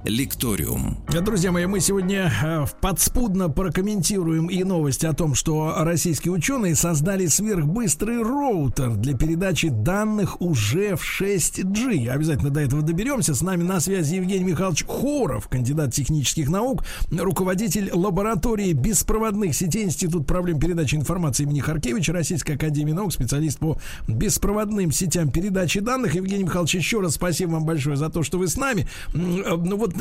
Лекториум. 0.09 0.97
Друзья 1.07 1.51
мои, 1.51 1.67
мы 1.67 1.79
сегодня 1.79 2.31
э, 2.43 2.65
подспудно 2.81 3.47
прокомментируем 3.47 4.47
и 4.47 4.63
новость 4.63 5.05
о 5.05 5.13
том, 5.13 5.35
что 5.35 5.75
российские 5.77 6.33
ученые 6.33 6.75
создали 6.75 7.27
сверхбыстрый 7.27 8.21
роутер 8.23 8.95
для 8.95 9.15
передачи 9.15 9.69
данных 9.69 10.41
уже 10.41 10.95
в 10.95 11.03
6G. 11.03 12.09
Обязательно 12.09 12.49
до 12.49 12.59
этого 12.59 12.81
доберемся. 12.81 13.35
С 13.35 13.41
нами 13.41 13.61
на 13.61 13.79
связи 13.79 14.15
Евгений 14.15 14.45
Михайлович 14.45 14.83
Хоров, 14.85 15.47
кандидат 15.47 15.93
технических 15.93 16.49
наук, 16.49 16.83
руководитель 17.11 17.91
лаборатории 17.93 18.73
беспроводных 18.73 19.53
сетей 19.53 19.83
Институт 19.83 20.25
проблем 20.25 20.59
передачи 20.59 20.95
информации 20.95 21.43
имени 21.43 21.59
Харкевича, 21.59 22.13
Российской 22.13 22.53
Академии 22.53 22.93
Наук, 22.93 23.13
специалист 23.13 23.59
по 23.59 23.79
беспроводным 24.07 24.91
сетям 24.91 25.29
передачи 25.31 25.81
данных. 25.81 26.15
Евгений 26.15 26.45
Михайлович, 26.45 26.75
еще 26.75 26.99
раз 26.99 27.13
спасибо 27.13 27.51
вам 27.51 27.65
большое 27.65 27.95
за 27.95 28.09
то, 28.09 28.23
что 28.23 28.39
вы 28.39 28.47
с 28.47 28.57
нами. 28.57 28.87
Э, 29.13 29.55
ну 29.55 29.77
вот 29.77 29.98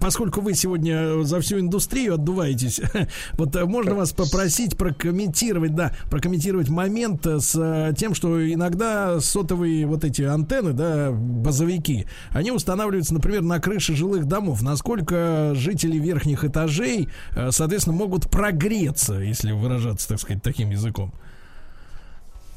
поскольку 0.00 0.40
вы 0.40 0.54
сегодня 0.54 1.22
за 1.22 1.40
всю 1.40 1.58
индустрию 1.58 2.14
отдуваетесь, 2.14 2.80
вот 3.32 3.54
э, 3.56 3.64
можно 3.64 3.94
вас 3.94 4.12
попросить 4.12 4.76
прокомментировать, 4.76 5.74
да, 5.74 5.92
прокомментировать 6.10 6.68
момент 6.68 7.26
с 7.26 7.54
э, 7.56 7.92
тем, 7.96 8.14
что 8.14 8.40
иногда 8.52 9.20
сотовые 9.20 9.86
вот 9.86 10.04
эти 10.04 10.22
антенны, 10.22 10.72
да, 10.72 11.10
базовики, 11.12 12.06
они 12.30 12.50
устанавливаются, 12.50 13.14
например, 13.14 13.42
на 13.42 13.60
крыше 13.60 13.94
жилых 13.94 14.26
домов. 14.26 14.62
Насколько 14.62 15.52
жители 15.54 15.98
верхних 15.98 16.44
этажей, 16.44 17.08
э, 17.34 17.50
соответственно, 17.50 17.96
могут 17.96 18.30
прогреться, 18.30 19.14
если 19.14 19.52
выражаться, 19.52 20.08
так 20.08 20.20
сказать, 20.20 20.42
таким 20.42 20.70
языком? 20.70 21.12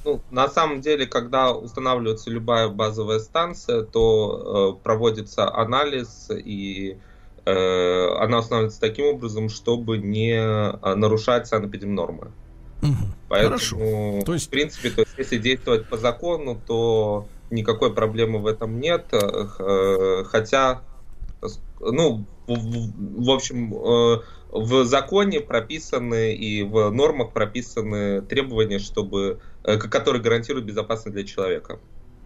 Ну, 0.05 0.21
на 0.31 0.49
самом 0.49 0.81
деле, 0.81 1.05
когда 1.05 1.51
устанавливается 1.53 2.29
любая 2.29 2.67
базовая 2.67 3.19
станция, 3.19 3.83
то 3.83 4.75
э, 4.77 4.83
проводится 4.83 5.53
анализ 5.53 6.29
и 6.29 6.97
э, 7.45 8.07
она 8.19 8.39
устанавливается 8.39 8.81
таким 8.81 9.05
образом, 9.05 9.49
чтобы 9.49 9.97
не 9.97 10.33
э, 10.33 10.95
нарушать 10.95 11.47
санэпидемнормы. 11.47 12.31
Угу. 12.81 12.91
Поэтому, 13.29 13.49
Хорошо. 13.49 14.25
То 14.25 14.33
есть... 14.33 14.47
в 14.47 14.49
принципе, 14.49 14.89
то 14.89 15.01
есть, 15.01 15.13
если 15.17 15.37
действовать 15.37 15.87
по 15.87 15.97
закону, 15.97 16.59
то 16.67 17.27
никакой 17.49 17.93
проблемы 17.93 18.39
в 18.39 18.47
этом 18.47 18.79
нет. 18.79 19.05
Э, 19.13 20.23
хотя, 20.25 20.81
ну, 21.79 22.25
в, 22.47 23.25
в 23.25 23.29
общем, 23.29 23.73
э, 23.73 24.21
в 24.51 24.85
законе 24.85 25.39
прописаны 25.39 26.35
и 26.35 26.63
в 26.63 26.89
нормах 26.91 27.31
прописаны 27.31 28.21
требования, 28.21 28.79
чтобы, 28.79 29.39
э, 29.63 29.77
которые 29.77 30.21
гарантируют 30.21 30.65
безопасность 30.65 31.15
для 31.15 31.25
человека. 31.25 31.79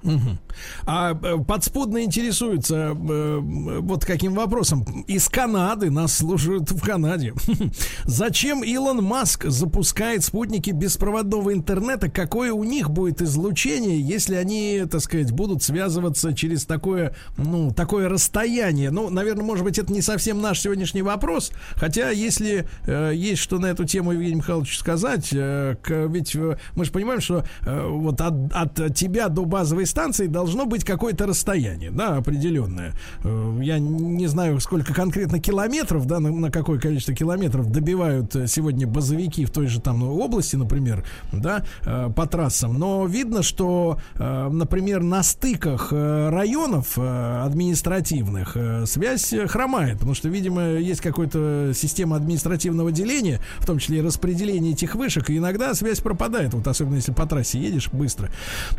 Угу. 0.07 0.37
А 0.85 1.11
э, 1.11 1.37
подспудно 1.45 2.03
интересуется 2.03 2.95
э, 2.97 3.39
вот 3.41 4.05
каким 4.05 4.33
вопросом. 4.33 4.83
Из 5.07 5.27
Канады 5.27 5.91
нас 5.91 6.13
слушают 6.13 6.71
в 6.71 6.81
Канаде. 6.81 7.33
Зачем 8.05 8.63
Илон 8.63 9.03
Маск 9.03 9.45
запускает 9.45 10.23
спутники 10.23 10.71
беспроводного 10.71 11.53
интернета? 11.53 12.09
Какое 12.09 12.53
у 12.53 12.63
них 12.63 12.89
будет 12.89 13.21
излучение, 13.21 13.99
если 13.99 14.35
они, 14.35 14.83
так 14.89 15.01
сказать, 15.01 15.31
будут 15.31 15.61
связываться 15.61 16.33
через 16.33 16.65
такое, 16.65 17.13
ну, 17.37 17.71
такое 17.71 18.07
расстояние? 18.07 18.89
Ну, 18.89 19.09
наверное, 19.09 19.43
может 19.43 19.65
быть, 19.65 19.77
это 19.77 19.91
не 19.91 20.01
совсем 20.01 20.41
наш 20.41 20.61
сегодняшний 20.61 21.01
вопрос. 21.01 21.51
Хотя, 21.75 22.11
если 22.11 22.67
э, 22.85 23.11
есть 23.13 23.41
что 23.41 23.59
на 23.59 23.67
эту 23.67 23.83
тему, 23.83 24.13
Евгений 24.13 24.35
Михайлович, 24.35 24.77
сказать, 24.77 25.29
э, 25.33 25.75
к, 25.81 26.07
ведь 26.07 26.33
э, 26.35 26.57
мы 26.75 26.85
же 26.85 26.91
понимаем, 26.91 27.19
что 27.19 27.43
э, 27.65 27.87
вот 27.87 28.21
от, 28.21 28.33
от 28.53 28.95
тебя 28.95 29.27
до 29.27 29.43
базовой 29.45 29.85
станции 29.85 29.96
должно 30.27 30.65
быть 30.65 30.83
какое-то 30.83 31.25
расстояние, 31.25 31.89
да, 31.91 32.17
определенное. 32.17 32.93
Э, 33.23 33.59
я 33.61 33.79
не 33.79 34.27
знаю, 34.27 34.59
сколько 34.59 34.93
конкретно 34.93 35.39
километров, 35.39 36.05
да, 36.05 36.19
на, 36.19 36.31
на 36.31 36.51
какое 36.51 36.79
количество 36.79 37.15
километров 37.15 37.71
добивают 37.71 38.35
э, 38.35 38.47
сегодня 38.47 38.85
базовики 38.85 39.45
в 39.45 39.49
той 39.49 39.67
же 39.67 39.81
там 39.81 39.99
ну, 39.99 40.15
области, 40.19 40.55
например, 40.55 41.03
да, 41.31 41.63
э, 41.85 42.09
по 42.15 42.27
трассам. 42.27 42.77
Но 42.77 43.05
видно, 43.07 43.41
что, 43.41 43.99
например, 44.15 45.01
на 45.01 45.23
стыках 45.23 45.91
районов 45.91 46.97
административных 46.97 48.57
связь 48.85 49.33
хромает, 49.47 49.93
потому 49.95 50.13
что, 50.13 50.29
видимо, 50.29 50.73
есть 50.73 51.01
какая-то 51.01 51.71
система 51.73 52.15
административного 52.15 52.91
деления, 52.91 53.39
в 53.59 53.65
том 53.65 53.79
числе 53.79 53.99
и 53.99 54.01
распределение 54.01 54.73
этих 54.73 54.95
вышек, 54.95 55.29
и 55.29 55.37
иногда 55.37 55.73
связь 55.73 55.99
пропадает, 55.99 56.53
вот 56.53 56.67
особенно 56.67 56.95
если 56.95 57.11
по 57.11 57.25
трассе 57.25 57.59
едешь 57.59 57.89
быстро 57.91 58.29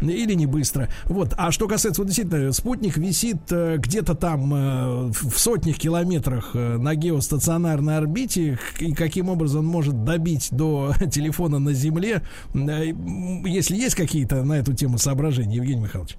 или 0.01 0.35
не 0.35 0.47
быстро. 0.47 0.89
Вот. 1.05 1.35
А 1.37 1.51
что 1.53 1.69
касается, 1.69 2.03
вот 2.03 2.07
действительно, 2.07 2.53
спутник 2.53 2.97
висит 2.97 3.39
э, 3.51 3.77
где-то 3.79 4.15
там 4.15 4.55
э, 4.55 5.13
в 5.13 5.39
сотнях 5.39 5.77
километрах 5.77 6.51
э, 6.55 6.77
на 6.77 6.95
геостационарной 6.95 7.99
орбите, 7.99 8.59
и 8.79 8.95
каким 8.95 9.29
образом 9.29 9.61
он 9.61 9.67
может 9.67 10.05
добить 10.05 10.49
до 10.51 10.93
телефона 11.11 11.59
на 11.59 11.73
Земле, 11.73 12.23
если 12.55 13.77
есть 13.77 13.95
какие-то 13.95 14.45
на 14.45 14.59
эту 14.59 14.75
тему 14.75 14.99
соображения, 14.99 15.57
Евгений 15.57 15.83
Михайлович? 15.83 16.17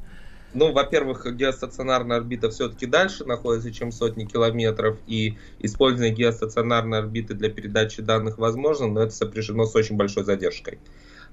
Ну, 0.54 0.72
во-первых, 0.72 1.28
геостационарная 1.36 2.18
орбита 2.18 2.50
все-таки 2.50 2.88
дальше 2.88 3.24
находится, 3.26 3.72
чем 3.72 3.92
сотни 3.92 4.26
километров, 4.26 4.98
и 5.06 5.38
использование 5.60 6.13
геостационарной 6.13 7.00
орбиты 7.00 7.36
для 7.36 7.50
передачи 7.50 8.02
данных 8.02 8.39
возможно, 8.39 8.88
но 8.88 9.02
это 9.02 9.13
сопряжено 9.13 9.65
с 9.65 9.76
очень 9.76 9.96
большой 9.96 10.24
задержкой. 10.24 10.80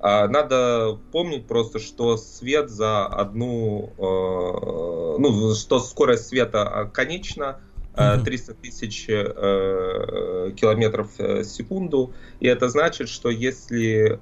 Надо 0.00 0.98
помнить 1.12 1.46
просто, 1.46 1.78
что 1.78 2.16
свет 2.16 2.70
за 2.70 3.06
одну, 3.06 3.92
э, 3.96 5.16
ну, 5.18 5.54
что 5.54 5.78
скорость 5.78 6.28
света 6.28 6.90
конечна, 6.92 7.60
300 7.94 8.52
э, 8.52 8.54
тысяч 8.60 9.06
э, 9.08 10.52
километров 10.54 11.18
в 11.18 11.44
секунду, 11.44 12.12
и 12.40 12.46
это 12.46 12.68
значит, 12.68 13.08
что 13.08 13.30
если 13.30 14.20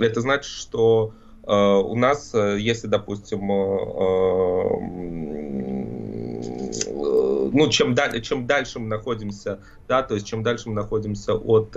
это 0.00 0.20
значит, 0.20 0.50
что 0.50 1.12
у 1.46 1.94
нас, 1.94 2.32
если, 2.32 2.86
допустим, 2.86 3.46
ну, 7.52 7.68
чем, 7.68 7.94
дальше, 7.94 8.22
чем 8.22 8.46
дальше 8.46 8.78
мы 8.78 8.86
находимся, 8.88 9.60
да, 9.86 10.02
то 10.02 10.14
есть 10.14 10.26
чем 10.26 10.42
дальше 10.42 10.70
мы 10.70 10.74
находимся 10.74 11.34
от 11.34 11.76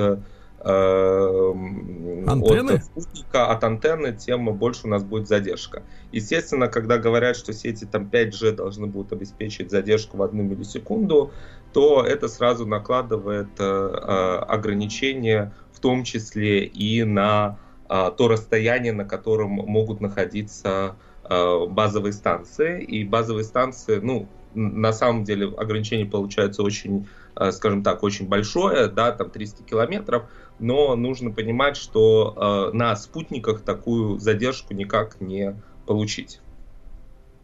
антенны? 2.28 2.72
от 2.72 2.84
спутника, 2.84 3.48
от 3.48 3.64
антенны, 3.64 4.14
тем 4.14 4.54
больше 4.56 4.88
у 4.88 4.90
нас 4.90 5.04
будет 5.04 5.28
задержка. 5.28 5.84
Естественно, 6.12 6.68
когда 6.68 6.98
говорят, 6.98 7.38
что 7.38 7.54
сети 7.54 7.86
там 7.86 8.10
5G 8.12 8.54
должны 8.54 8.88
будут 8.88 9.14
обеспечить 9.14 9.72
задержку 9.72 10.18
в 10.18 10.24
одну 10.24 10.44
миллисекунду, 10.44 11.32
то 11.74 12.04
это 12.04 12.28
сразу 12.28 12.66
накладывает 12.66 13.50
э, 13.60 13.64
э, 13.64 14.38
ограничения, 14.48 15.54
в 15.72 15.80
том 15.80 16.04
числе 16.04 16.66
и 16.66 17.04
на 17.04 17.60
э, 17.90 18.12
то 18.18 18.28
расстояние, 18.28 18.94
на 18.94 19.06
котором 19.06 19.52
могут 19.52 20.02
находиться 20.02 20.96
э, 21.24 21.66
базовые 21.68 22.14
станции. 22.14 22.84
И 22.84 23.04
базовые 23.04 23.44
станции, 23.44 24.00
ну, 24.02 24.28
на 24.58 24.92
самом 24.92 25.24
деле 25.24 25.54
ограничение 25.56 26.08
получается 26.08 26.64
очень, 26.64 27.08
э, 27.36 27.52
скажем 27.52 27.84
так, 27.84 28.04
очень 28.04 28.28
большое, 28.28 28.88
да, 28.88 29.12
там 29.12 29.30
300 29.30 29.64
километров, 29.64 30.24
но 30.60 30.96
нужно 30.96 31.32
понимать, 31.32 31.78
что 31.78 32.70
э, 32.72 32.76
на 32.76 32.96
спутниках 32.96 33.62
такую 33.62 34.20
задержку 34.20 34.74
никак 34.74 35.22
не 35.22 35.56
получить. 35.86 36.40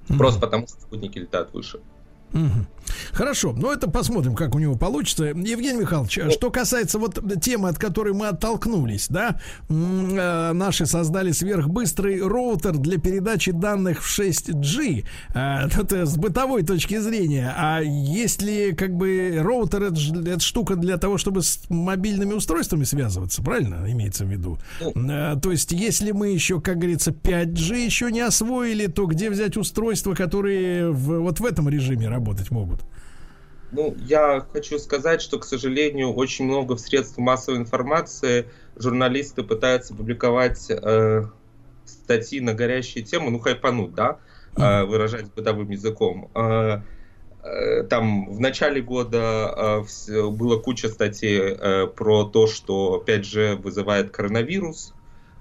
Mm-hmm. 0.07 0.17
Просто 0.17 0.39
потому, 0.39 0.67
что 0.67 0.81
спутники 0.81 1.19
летают 1.19 1.53
выше. 1.53 1.79
Угу. 2.33 2.65
Хорошо, 3.11 3.53
ну 3.53 3.71
это 3.71 3.89
посмотрим, 3.89 4.35
как 4.35 4.55
у 4.55 4.59
него 4.59 4.75
получится. 4.75 5.25
Евгений 5.25 5.79
Михайлович, 5.79 6.19
ну. 6.23 6.31
что 6.31 6.51
касается 6.51 6.99
вот 6.99 7.19
темы, 7.41 7.69
от 7.69 7.77
которой 7.77 8.13
мы 8.13 8.27
оттолкнулись, 8.27 9.07
да, 9.09 9.39
э, 9.69 10.51
наши 10.53 10.85
создали 10.85 11.31
сверхбыстрый 11.31 12.21
роутер 12.21 12.77
для 12.77 12.97
передачи 12.97 13.51
данных 13.51 14.03
в 14.03 14.19
6G. 14.19 15.05
Э, 15.33 15.67
это 15.79 16.05
с 16.05 16.17
бытовой 16.17 16.63
точки 16.63 16.97
зрения. 16.99 17.53
А 17.57 17.81
если 17.81 18.71
как 18.71 18.95
бы 18.95 19.39
роутер 19.41 19.83
это, 19.83 19.99
это 20.25 20.39
штука 20.39 20.75
для 20.75 20.97
того, 20.97 21.17
чтобы 21.17 21.41
с 21.41 21.59
мобильными 21.69 22.33
устройствами 22.33 22.83
связываться, 22.83 23.41
правильно 23.41 23.85
имеется 23.87 24.25
в 24.25 24.29
виду? 24.29 24.57
Ну. 24.95 25.11
Э, 25.11 25.35
то 25.41 25.51
есть, 25.51 25.71
если 25.71 26.11
мы 26.11 26.29
еще, 26.29 26.61
как 26.61 26.77
говорится, 26.77 27.11
5G 27.11 27.85
еще 27.85 28.11
не 28.11 28.21
освоили, 28.21 28.87
то 28.87 29.05
где 29.05 29.29
взять 29.29 29.57
устройства, 29.57 30.13
которые 30.13 30.91
в, 30.91 31.19
вот 31.19 31.39
в 31.39 31.45
этом 31.45 31.69
режиме 31.69 32.07
работать 32.07 32.51
могут? 32.51 32.82
Ну, 33.73 33.95
я 34.05 34.45
хочу 34.53 34.77
сказать, 34.77 35.19
что, 35.19 35.39
к 35.39 35.45
сожалению, 35.45 36.13
очень 36.13 36.45
много 36.45 36.75
в 36.75 36.79
средств 36.79 37.17
массовой 37.17 37.57
информации 37.57 38.45
журналисты 38.75 39.41
пытаются 39.41 39.95
публиковать 39.95 40.69
э, 40.69 41.23
статьи 41.83 42.39
на 42.39 42.53
горящие 42.53 43.03
темы, 43.03 43.31
ну, 43.31 43.39
хайпануть, 43.39 43.95
да, 43.95 44.19
э, 44.55 44.83
выражать 44.83 45.33
бытовым 45.33 45.71
языком. 45.71 46.29
Э, 46.35 46.81
э, 47.43 47.83
там 47.89 48.31
в 48.31 48.39
начале 48.39 48.79
года 48.79 49.83
э, 50.07 50.21
было 50.29 50.59
куча 50.59 50.87
статей 50.87 51.39
э, 51.39 51.87
про 51.87 52.25
то, 52.25 52.45
что 52.45 53.03
5G 53.07 53.55
вызывает 53.55 54.11
коронавирус, 54.11 54.93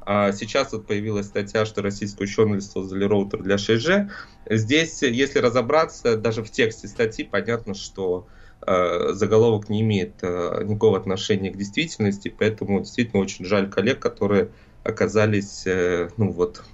А 0.04 0.32
сейчас 0.32 0.72
вот 0.72 0.86
появилась 0.86 1.26
статья, 1.26 1.64
что 1.64 1.82
российские 1.82 2.24
ученые 2.24 2.60
создали 2.60 3.04
роутер 3.04 3.42
для 3.42 3.56
6G. 3.56 4.10
Здесь, 4.50 5.02
если 5.02 5.38
разобраться, 5.38 6.16
даже 6.16 6.42
в 6.42 6.50
тексте 6.50 6.88
статьи 6.88 7.24
понятно, 7.24 7.74
что 7.74 8.26
э, 8.66 9.12
заголовок 9.12 9.68
не 9.68 9.82
имеет 9.82 10.14
э, 10.22 10.64
никакого 10.64 10.98
отношения 10.98 11.50
к 11.50 11.56
действительности, 11.56 12.34
поэтому 12.36 12.80
действительно 12.80 13.22
очень 13.22 13.44
жаль 13.44 13.70
коллег, 13.70 14.00
которые 14.00 14.48
оказались, 14.82 15.62
э, 15.66 16.08
ну 16.16 16.32
вот, 16.32 16.64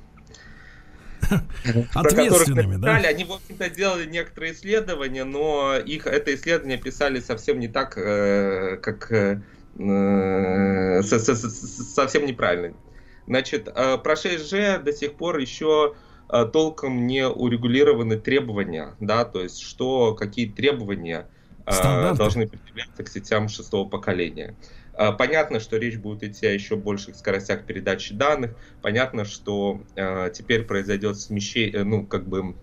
Ответственными, 1.95 2.77
да? 2.77 2.95
Они, 2.97 3.25
в 3.25 3.33
общем-то, 3.33 3.69
делали 3.69 4.09
некоторые 4.09 4.55
исследования, 4.55 5.25
но 5.25 5.77
их 5.77 6.07
это 6.07 6.35
исследование 6.35 6.79
писали 6.79 7.21
совсем 7.21 7.59
не 7.59 7.69
так, 7.69 7.95
как 7.95 9.11
совсем 11.05 12.25
неправильно. 12.25 12.75
Значит, 13.29 13.69
э, 13.69 13.99
про 13.99 14.14
6G 14.14 14.83
до 14.83 14.93
сих 14.93 15.12
пор 15.12 15.37
еще 15.37 15.95
э, 16.31 16.47
толком 16.51 17.07
не 17.07 17.29
урегулированы 17.29 18.19
требования, 18.19 18.97
да, 19.01 19.27
то 19.27 19.43
есть 19.43 19.61
что, 19.61 20.14
какие 20.14 20.49
требования 20.49 21.29
э, 21.67 21.73
Стандарты. 21.73 22.17
должны 22.17 22.49
предъявляться 22.49 23.05
к 23.05 23.09
сетям 23.09 23.49
шестого 23.49 23.88
поколения. 23.88 24.57
Понятно, 25.17 25.61
что 25.61 25.77
речь 25.77 25.97
будет 25.97 26.25
идти 26.25 26.45
о 26.45 26.51
еще 26.51 26.75
больших 26.75 27.14
скоростях 27.14 27.67
передачи 27.67 28.12
данных. 28.12 28.57
Понятно, 28.83 29.25
что 29.25 29.81
теперь 30.35 30.64
произойдет 30.64 31.21
смещение, 31.21 31.85
ну, 31.85 32.05
как 32.05 32.27
бы 32.27 32.57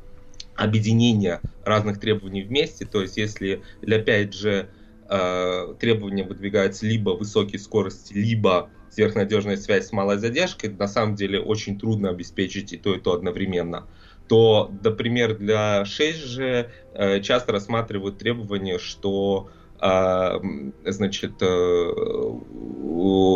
объединение 0.58 1.39
разных 1.63 1.97
требований 1.97 2.43
вместе. 2.43 2.86
То 2.86 3.01
есть, 3.01 3.15
если 3.15 3.63
для 3.82 4.01
5G 4.01 5.78
требования 5.80 6.25
выдвигаются 6.25 6.86
либо 6.86 7.12
высокие 7.12 7.58
скорости, 7.58 8.12
либо 8.12 8.69
сверхнадежная 8.95 9.58
связь 9.58 9.88
с 9.88 9.91
малой 9.91 10.17
задержкой, 10.17 10.69
на 10.69 10.88
самом 10.88 11.15
деле 11.15 11.39
очень 11.39 11.77
трудно 11.77 12.10
обеспечить 12.10 12.71
и 12.71 12.77
то, 12.77 12.95
и 12.95 12.99
то 12.99 13.13
одновременно, 13.13 13.88
то, 14.29 14.71
например, 14.84 15.38
для 15.38 15.84
6G 15.84 16.69
э, 16.93 17.21
часто 17.21 17.51
рассматривают 17.51 18.17
требование, 18.17 18.79
что 18.79 19.49
э, 19.81 20.39
значит, 20.86 21.34
э, 21.41 21.93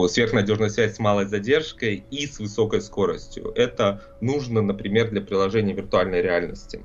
сверхнадежная 0.08 0.70
связь 0.70 0.96
с 0.96 1.00
малой 1.00 1.26
задержкой 1.26 2.06
и 2.10 2.26
с 2.26 2.40
высокой 2.40 2.82
скоростью. 2.82 3.52
Это 3.54 4.02
нужно, 4.22 4.62
например, 4.62 5.10
для 5.10 5.22
приложения 5.22 5.74
виртуальной 5.74 6.22
реальности. 6.22 6.82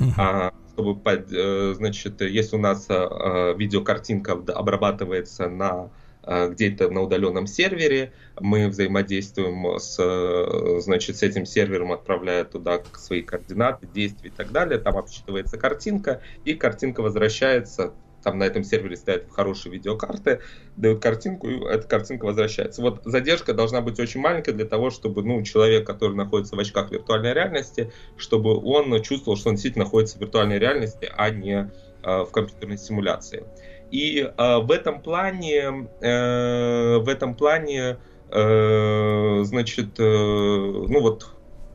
Uh-huh. 0.00 0.52
чтобы, 0.72 1.74
значит, 1.76 2.20
если 2.20 2.56
у 2.56 2.58
нас 2.58 2.88
видеокартинка 2.88 4.32
обрабатывается 4.32 5.48
на 5.48 5.90
Э, 5.94 6.03
где-то 6.26 6.90
на 6.90 7.02
удаленном 7.02 7.46
сервере, 7.46 8.12
мы 8.40 8.68
взаимодействуем 8.68 9.78
с, 9.78 9.96
э, 9.98 10.80
значит, 10.80 11.16
с 11.16 11.22
этим 11.22 11.46
сервером, 11.46 11.92
отправляя 11.92 12.44
туда 12.44 12.82
свои 12.94 13.22
координаты, 13.22 13.86
действия 13.86 14.30
и 14.30 14.32
так 14.32 14.52
далее, 14.52 14.78
там 14.78 14.96
обсчитывается 14.96 15.58
картинка, 15.58 16.20
и 16.44 16.54
картинка 16.54 17.00
возвращается, 17.02 17.92
там 18.24 18.38
на 18.38 18.44
этом 18.44 18.64
сервере 18.64 18.96
стоят 18.96 19.30
хорошие 19.30 19.72
видеокарты, 19.72 20.40
дают 20.76 21.02
картинку, 21.02 21.48
и 21.48 21.62
эта 21.64 21.86
картинка 21.86 22.24
возвращается. 22.24 22.82
Вот 22.82 23.02
задержка 23.04 23.52
должна 23.52 23.82
быть 23.82 24.00
очень 24.00 24.20
маленькая 24.20 24.52
для 24.52 24.64
того, 24.64 24.90
чтобы 24.90 25.22
ну, 25.22 25.42
человек, 25.42 25.86
который 25.86 26.16
находится 26.16 26.56
в 26.56 26.58
очках 26.58 26.90
виртуальной 26.90 27.34
реальности, 27.34 27.92
чтобы 28.16 28.56
он 28.56 29.00
чувствовал, 29.02 29.36
что 29.36 29.50
он 29.50 29.54
действительно 29.54 29.84
находится 29.84 30.18
в 30.18 30.20
виртуальной 30.22 30.58
реальности, 30.58 31.10
а 31.14 31.30
не 31.30 31.70
э, 32.02 32.22
в 32.22 32.30
компьютерной 32.32 32.78
симуляции. 32.78 33.44
И 33.90 34.20
э, 34.20 34.58
в 34.58 34.70
этом 34.70 35.02
плане, 35.02 35.88
э, 36.00 36.98
в 36.98 37.08
этом 37.08 37.34
плане, 37.34 37.98
э, 38.30 39.40
значит, 39.44 40.00
э, 40.00 40.02
ну 40.02 41.00
вот 41.00 41.28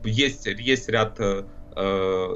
есть 0.04 0.46
есть 0.46 0.88
ряд 0.88 1.16
э, 1.20 1.44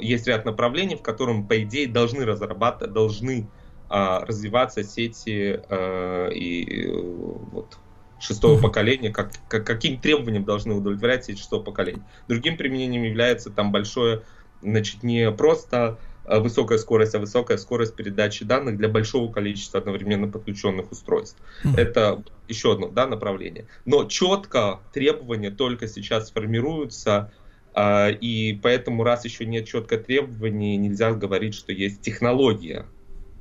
есть 0.01 0.27
ряд 0.27 0.45
направлений, 0.45 0.97
в 0.97 1.03
котором 1.03 1.47
по 1.47 1.61
идее 1.63 1.89
должны 1.89 2.25
разрабатывать, 2.25 2.95
должны 2.95 3.49
развиваться 3.97 4.83
сети 4.83 5.61
э, 5.69 6.33
и 6.33 6.91
вот 6.91 7.79
шестого 8.21 8.61
поколения, 8.61 9.11
как, 9.11 9.31
как, 9.49 9.67
каким 9.67 10.01
требованиям 10.01 10.45
должны 10.45 10.75
удовлетворять 10.75 11.27
сети 11.27 11.39
шестого 11.39 11.63
поколения. 11.63 12.03
Другим 12.29 12.57
применением 12.57 13.03
является 13.03 13.51
там 13.51 13.71
большое, 13.73 14.23
значит, 14.63 15.03
не 15.03 15.31
просто 15.31 15.99
Э, 16.25 16.39
высокая 16.39 16.79
скорость, 16.79 17.15
а 17.15 17.19
высокая 17.19 17.59
скорость 17.59 17.95
передачи 17.95 18.45
данных 18.45 18.77
для 18.77 18.89
большого 18.89 19.31
количества 19.31 19.81
одновременно 19.81 20.29
подключенных 20.29 20.91
устройств. 20.91 21.39
Mm-hmm. 21.65 21.77
Это 21.77 22.23
еще 22.49 22.73
одно 22.73 22.89
да, 22.89 23.07
направление. 23.07 23.67
Но 23.85 24.05
четко 24.05 24.81
требования 24.93 25.51
только 25.51 25.87
сейчас 25.87 26.31
формируются, 26.31 27.31
э, 27.75 28.13
и 28.13 28.59
поэтому 28.63 29.05
раз 29.05 29.25
еще 29.25 29.45
нет 29.45 29.67
четко 29.67 29.99
требований, 29.99 30.77
нельзя 30.77 31.13
говорить, 31.13 31.55
что 31.55 31.73
есть 31.73 32.01
технология 32.01 32.87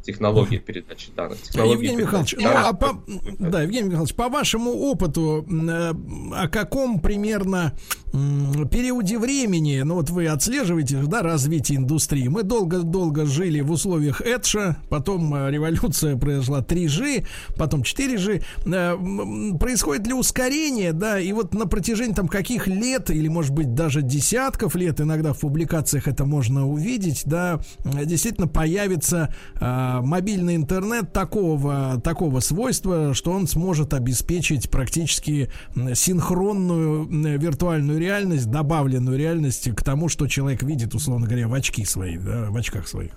технологии 0.04 0.58
передачи 0.58 1.12
данных. 1.16 1.42
Технологии 1.42 1.74
Евгений 1.74 2.02
Михайлович, 2.04 2.36
ну, 2.38 2.50
а 2.50 2.74
по, 2.74 3.02
да, 3.40 3.62
Евгений 3.62 3.88
Михайлович, 3.88 4.14
по 4.14 4.30
вашему 4.30 4.72
опыту, 4.72 5.46
э, 5.50 5.94
о 6.36 6.48
каком 6.50 7.00
примерно 7.00 7.74
периоде 8.14 9.18
времени, 9.18 9.82
ну 9.84 9.96
вот 9.96 10.12
вы 10.12 10.28
отслеживаете, 10.28 11.02
да, 11.08 11.24
развитие 11.24 11.80
индустрии. 11.80 12.28
Мы 12.28 12.44
долго-долго 12.44 13.26
жили 13.26 13.62
в 13.62 13.72
условиях 13.72 14.22
Эдша, 14.22 14.78
потом 14.90 15.34
э, 15.34 15.50
революция 15.50 16.16
произошла 16.16 16.60
3G, 16.62 17.26
потом 17.58 17.82
4G. 17.82 18.44
Э, 18.68 19.58
происходит 19.58 20.06
ли 20.06 20.14
ускорение, 20.14 20.94
да, 20.94 21.20
и 21.20 21.32
вот 21.34 21.56
на 21.56 21.66
протяжении 21.66 22.14
там 22.14 22.28
каких 22.28 22.68
лет, 22.68 23.10
или 23.10 23.28
может 23.30 23.52
быть 23.52 23.74
даже 23.74 24.04
десятков 24.04 24.76
лет, 24.76 25.02
иногда 25.02 25.34
в 25.34 25.40
публикациях 25.40 26.08
это 26.08 26.26
можно 26.26 26.68
увидеть, 26.68 27.24
да, 27.26 27.62
действительно 27.84 28.48
появится 28.48 29.34
а, 29.60 29.93
мобильный 30.02 30.56
интернет 30.56 31.14
такого, 31.14 32.02
такого 32.04 32.40
свойства, 32.40 33.14
что 33.14 33.32
он 33.32 33.48
сможет 33.48 33.94
обеспечить 33.94 34.70
практически 34.70 35.52
синхронную 35.94 37.38
виртуальную 37.38 38.00
реальность, 38.00 38.50
добавленную 38.50 39.18
реальность 39.18 39.70
к 39.76 39.84
тому, 39.84 40.10
что 40.10 40.28
человек 40.28 40.64
видит, 40.64 40.96
условно 40.96 41.28
говоря, 41.28 41.48
в 41.48 41.54
очки 41.54 41.86
свои, 41.86 42.18
да, 42.18 42.48
в 42.50 42.58
очках 42.58 42.88
своих. 42.88 43.12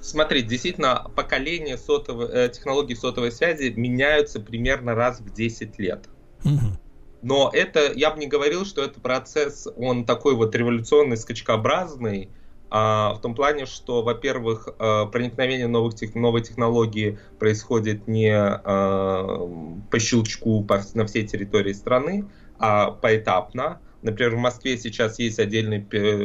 Смотрите, 0.00 0.48
действительно, 0.48 1.10
поколение 1.14 1.76
сотовой, 1.76 2.28
э, 2.28 2.48
технологий 2.48 2.94
сотовой 2.94 3.32
связи 3.32 3.72
меняются 3.76 4.40
примерно 4.40 4.94
раз 4.94 5.20
в 5.20 5.34
10 5.34 5.78
лет. 5.78 6.08
Угу. 6.44 6.78
Но 7.22 7.50
это, 7.52 7.92
я 7.92 8.12
бы 8.12 8.20
не 8.20 8.28
говорил, 8.28 8.64
что 8.64 8.82
это 8.82 9.00
процесс, 9.00 9.66
он 9.76 10.04
такой 10.04 10.34
вот 10.34 10.54
революционный, 10.54 11.16
скачкообразный, 11.16 12.30
в 12.70 13.18
том 13.22 13.34
плане, 13.34 13.64
что, 13.64 14.02
во-первых, 14.02 14.68
а, 14.78 15.06
проникновение 15.06 15.68
новых 15.68 15.94
тех, 15.94 16.14
новой 16.14 16.42
технологии 16.42 17.18
происходит 17.38 18.06
не 18.06 18.30
а, 18.30 19.48
по 19.90 19.98
щелчку 19.98 20.62
по, 20.64 20.80
на 20.94 21.06
всей 21.06 21.26
территории 21.26 21.72
страны, 21.72 22.26
а 22.58 22.90
поэтапно. 22.90 23.80
Например, 24.02 24.36
в 24.36 24.38
Москве 24.38 24.78
сейчас 24.78 25.18
есть 25.18 25.40
отдельные 25.40 25.80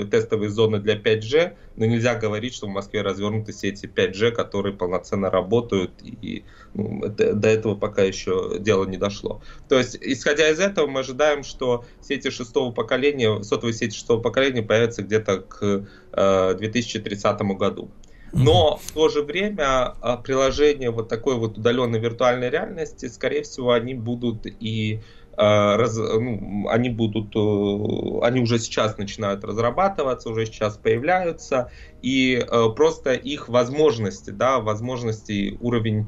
тестовые 0.05 0.49
зоны 0.49 0.79
для 0.79 0.95
5G, 0.95 1.53
но 1.75 1.86
нельзя 1.86 2.13
говорить, 2.15 2.53
что 2.53 2.67
в 2.67 2.69
Москве 2.69 3.01
развернуты 3.01 3.51
сети 3.51 3.88
5G, 3.88 4.31
которые 4.31 4.75
полноценно 4.75 5.31
работают, 5.31 5.91
и 6.03 6.43
ну, 6.75 7.01
до 7.07 7.47
этого 7.47 7.75
пока 7.75 8.03
еще 8.03 8.57
дело 8.59 8.86
не 8.86 8.97
дошло. 8.97 9.41
То 9.69 9.79
есть, 9.79 9.97
исходя 9.99 10.49
из 10.49 10.59
этого, 10.59 10.86
мы 10.86 10.99
ожидаем, 10.99 11.43
что 11.43 11.83
сети 11.99 12.29
шестого 12.29 12.71
поколения, 12.71 13.41
сотовые 13.41 13.73
сети 13.73 13.95
шестого 13.95 14.21
поколения 14.21 14.62
появятся 14.62 15.01
где-то 15.01 15.39
к 15.39 15.86
э, 16.12 16.55
2030 16.55 17.41
году. 17.57 17.89
Но 18.36 18.79
в 18.83 18.91
то 18.93 19.09
же 19.09 19.23
время 19.23 19.95
э, 20.01 20.17
приложения 20.23 20.91
вот 20.91 21.07
такой 21.07 21.36
вот 21.36 21.57
удаленной 21.57 21.99
виртуальной 21.99 22.49
реальности, 22.49 23.07
скорее 23.07 23.43
всего, 23.43 23.71
они 23.71 23.95
будут 23.95 24.45
и 24.45 25.01
Э, 25.22 25.22
раз, 25.41 25.98
ну, 25.98 26.67
они 26.69 26.89
будут, 26.89 27.36
э, 27.36 28.26
они 28.26 28.41
уже 28.41 28.60
сейчас 28.60 28.98
начинают 28.98 29.43
разрабатываться, 29.43 30.30
уже 30.30 30.46
сейчас 30.46 30.78
появляются, 30.78 31.72
и 32.02 32.36
э, 32.36 32.69
просто 32.76 33.13
их 33.13 33.50
возможности, 33.50 34.30
да, 34.30 34.60
возможности, 34.60 35.58
уровень 35.62 36.08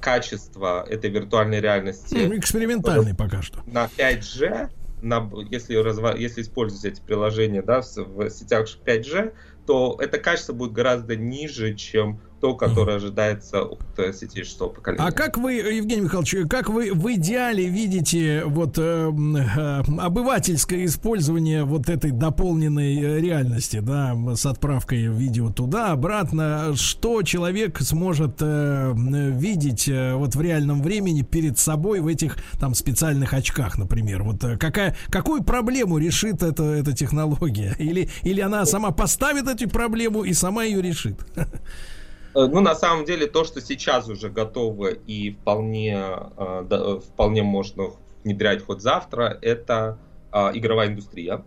качества 0.00 0.84
этой 0.86 1.08
виртуальной 1.08 1.58
реальности. 1.58 2.26
Ну, 2.26 2.36
экспериментальный 2.36 3.14
пока 3.14 3.40
что. 3.40 3.60
На 3.66 3.88
5G, 3.96 4.68
на, 5.00 5.30
если, 5.50 6.20
если 6.20 6.42
использовать 6.42 6.84
эти 6.84 7.00
приложения 7.00 7.62
да, 7.62 7.80
в, 7.80 7.96
в 7.96 8.30
сетях 8.30 8.66
5G, 8.84 9.32
то 9.66 9.96
это 10.00 10.18
качество 10.18 10.52
будет 10.52 10.72
гораздо 10.72 11.16
ниже, 11.16 11.74
чем 11.74 12.20
то, 12.44 12.54
которое 12.54 12.98
ожидается 12.98 13.62
от 13.62 13.80
сети 14.14 14.44
шестого 14.44 14.68
поколения. 14.68 15.02
А 15.02 15.12
как 15.12 15.38
вы, 15.38 15.54
Евгений 15.54 16.02
Михайлович, 16.02 16.46
как 16.50 16.68
вы 16.68 16.92
в 16.92 17.14
идеале 17.14 17.68
видите 17.68 18.42
вот 18.44 18.76
э, 18.76 19.10
э, 19.10 19.82
обывательское 19.98 20.84
использование 20.84 21.64
вот 21.64 21.88
этой 21.88 22.10
дополненной 22.10 23.18
реальности, 23.18 23.80
да, 23.80 24.14
с 24.34 24.44
отправкой 24.44 25.06
видео 25.06 25.50
туда, 25.50 25.92
обратно, 25.92 26.76
что 26.76 27.22
человек 27.22 27.80
сможет 27.80 28.36
э, 28.40 28.92
видеть 28.94 29.88
э, 29.88 30.12
вот 30.12 30.34
в 30.34 30.40
реальном 30.42 30.82
времени 30.82 31.22
перед 31.22 31.58
собой 31.58 32.00
в 32.00 32.06
этих 32.08 32.36
там 32.60 32.74
специальных 32.74 33.32
очках, 33.32 33.78
например, 33.78 34.22
вот 34.22 34.44
э, 34.44 34.58
какая, 34.58 34.94
какую 35.08 35.44
проблему 35.44 35.96
решит 35.96 36.42
эта, 36.42 36.62
эта 36.64 36.92
технология? 36.92 37.74
Или, 37.78 38.10
или 38.22 38.42
она 38.42 38.66
сама 38.66 38.90
поставит 38.90 39.48
эту 39.48 39.66
проблему 39.70 40.24
и 40.24 40.34
сама 40.34 40.64
ее 40.64 40.82
решит? 40.82 41.18
Э, 42.34 42.46
ну, 42.46 42.60
на 42.60 42.74
самом 42.74 43.04
деле, 43.04 43.26
то, 43.26 43.44
что 43.44 43.60
сейчас 43.60 44.08
уже 44.08 44.28
готово 44.28 44.88
и 44.88 45.30
вполне, 45.32 45.96
э, 46.36 46.66
э, 46.68 46.98
вполне 47.00 47.42
можно 47.42 47.90
внедрять 48.24 48.64
хоть 48.64 48.80
завтра, 48.80 49.38
это 49.42 49.98
игровая 50.32 50.88
индустрия. 50.88 51.44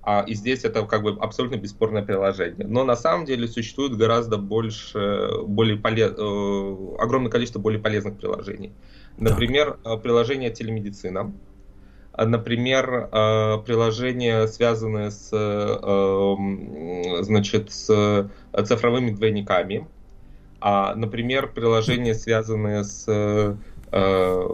А, 0.00 0.24
и 0.26 0.32
здесь 0.32 0.64
это 0.64 0.86
как 0.86 1.02
бы 1.02 1.10
абсолютно 1.20 1.56
бесспорное 1.56 2.02
приложение. 2.02 2.66
Но 2.66 2.84
на 2.84 2.96
самом 2.96 3.26
деле 3.26 3.46
существует 3.46 3.94
гораздо 3.98 4.38
больше, 4.38 5.28
более 5.44 5.76
полез... 5.76 6.12
огромное 6.12 7.30
количество 7.30 7.58
более 7.58 7.78
полезных 7.78 8.16
приложений. 8.16 8.72
Например, 9.18 9.76
так. 9.84 10.00
приложение 10.00 10.50
телемедицина, 10.50 11.20
а, 11.20 11.32
например, 12.16 13.08
а, 13.12 13.58
приложения, 13.58 14.46
связанные 14.46 15.10
с, 15.10 15.30
эм, 15.32 17.22
значит, 17.22 17.70
с 17.72 18.30
цифровыми 18.64 19.10
двойниками, 19.10 19.86
а, 20.60 20.94
например, 20.94 21.52
приложения, 21.52 22.14
связанные 22.14 22.84
с 22.84 23.06
э, 23.92 24.46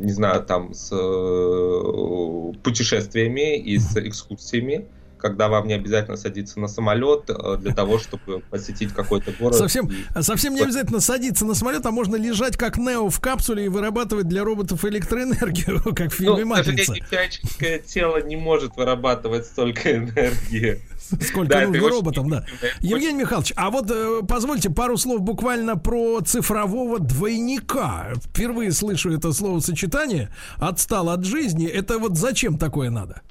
не 0.00 0.12
знаю, 0.12 0.42
там, 0.44 0.72
с 0.72 0.90
э, 0.92 2.52
путешествиями 2.62 3.58
и 3.58 3.78
с 3.78 3.96
экскурсиями, 3.96 4.86
когда 5.18 5.48
вам 5.48 5.66
не 5.66 5.74
обязательно 5.74 6.16
садиться 6.16 6.60
на 6.60 6.68
самолет 6.68 7.28
э, 7.28 7.56
для 7.58 7.74
того, 7.74 7.98
чтобы 8.00 8.40
посетить 8.50 8.92
какой-то 8.92 9.32
город. 9.32 9.56
Совсем, 9.56 9.88
и... 9.88 10.22
совсем 10.22 10.54
не 10.54 10.62
обязательно 10.62 11.00
садиться 11.00 11.44
на 11.44 11.54
самолет, 11.54 11.84
а 11.86 11.90
можно 11.90 12.16
лежать 12.16 12.56
как 12.56 12.76
Нео 12.76 13.08
в 13.08 13.20
капсуле 13.20 13.66
и 13.66 13.68
вырабатывать 13.68 14.28
для 14.28 14.44
роботов 14.44 14.84
электроэнергию, 14.84 15.82
как 15.94 16.12
в 16.12 16.16
фильме 16.16 16.44
ну, 16.44 16.46
«Матрица». 16.46 16.94
человеческое 17.10 17.78
тело 17.78 18.22
не 18.22 18.36
может 18.36 18.76
вырабатывать 18.76 19.46
столько 19.46 19.96
энергии. 19.96 20.80
Сколько 21.20 21.50
да, 21.50 21.66
нужно 21.66 21.88
роботам, 21.88 22.28
да. 22.28 22.44
Евгений 22.80 23.20
Михайлович, 23.20 23.52
а 23.56 23.70
вот 23.70 23.90
э, 23.90 24.22
позвольте 24.28 24.70
пару 24.70 24.96
слов 24.96 25.20
буквально 25.20 25.76
про 25.76 26.20
цифрового 26.20 26.98
двойника. 26.98 28.12
Впервые 28.16 28.72
слышу 28.72 29.12
это 29.12 29.32
словосочетание. 29.32 30.30
Отстал 30.56 31.10
от 31.10 31.24
жизни. 31.24 31.66
Это 31.66 31.98
вот 31.98 32.16
зачем 32.16 32.58
такое 32.58 32.90
надо? 32.90 33.22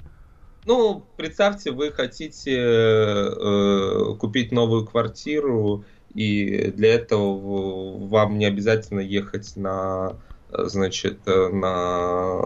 Ну, 0.66 1.04
представьте, 1.16 1.70
вы 1.70 1.92
хотите 1.92 2.56
э, 2.58 4.14
купить 4.18 4.50
новую 4.50 4.84
квартиру, 4.84 5.84
и 6.12 6.72
для 6.72 6.94
этого 6.94 8.06
вам 8.08 8.38
не 8.38 8.46
обязательно 8.46 9.00
ехать 9.00 9.56
на 9.56 10.16
значит, 10.50 11.26
на... 11.26 12.40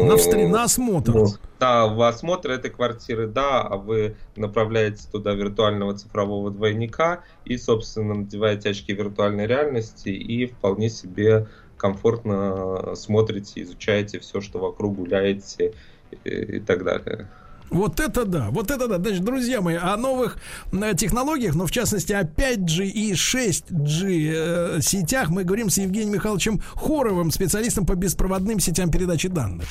Э, 0.00 0.04
на, 0.04 0.16
встр... 0.16 0.36
на 0.36 0.64
осмотр. 0.64 1.12
Ну, 1.12 1.26
да, 1.58 1.86
в 1.86 2.00
осмотр 2.02 2.50
этой 2.50 2.70
квартиры, 2.70 3.26
да, 3.26 3.62
а 3.62 3.76
вы 3.76 4.16
направляете 4.36 5.02
туда 5.10 5.32
виртуального 5.34 5.94
цифрового 5.94 6.50
двойника 6.50 7.24
и, 7.44 7.56
собственно, 7.56 8.14
надеваете 8.14 8.70
очки 8.70 8.92
виртуальной 8.92 9.46
реальности 9.46 10.08
и 10.08 10.46
вполне 10.46 10.90
себе 10.90 11.48
комфортно 11.76 12.94
смотрите, 12.94 13.62
изучаете 13.62 14.18
все, 14.20 14.40
что 14.40 14.58
вокруг, 14.58 14.96
гуляете 14.96 15.74
и, 16.24 16.60
так 16.60 16.84
далее. 16.84 17.28
Вот 17.70 17.98
это 17.98 18.24
да, 18.24 18.50
вот 18.50 18.70
это 18.70 18.86
да. 18.86 18.98
Значит, 18.98 19.24
друзья 19.24 19.60
мои, 19.60 19.76
о 19.76 19.96
новых 19.96 20.36
э, 20.72 20.94
технологиях, 20.96 21.54
но 21.54 21.66
в 21.66 21.70
частности 21.72 22.12
о 22.12 22.22
5G 22.22 22.86
и 22.86 23.12
6G 23.12 24.32
э, 24.32 24.80
сетях 24.80 25.30
мы 25.30 25.44
говорим 25.44 25.70
с 25.70 25.78
Евгением 25.78 26.12
Михайловичем 26.12 26.60
Хоровым, 26.74 27.30
специалистом 27.30 27.86
по 27.86 27.94
беспроводным 27.94 28.60
сетям 28.60 28.90
передачи 28.90 29.28
данных. 29.28 29.66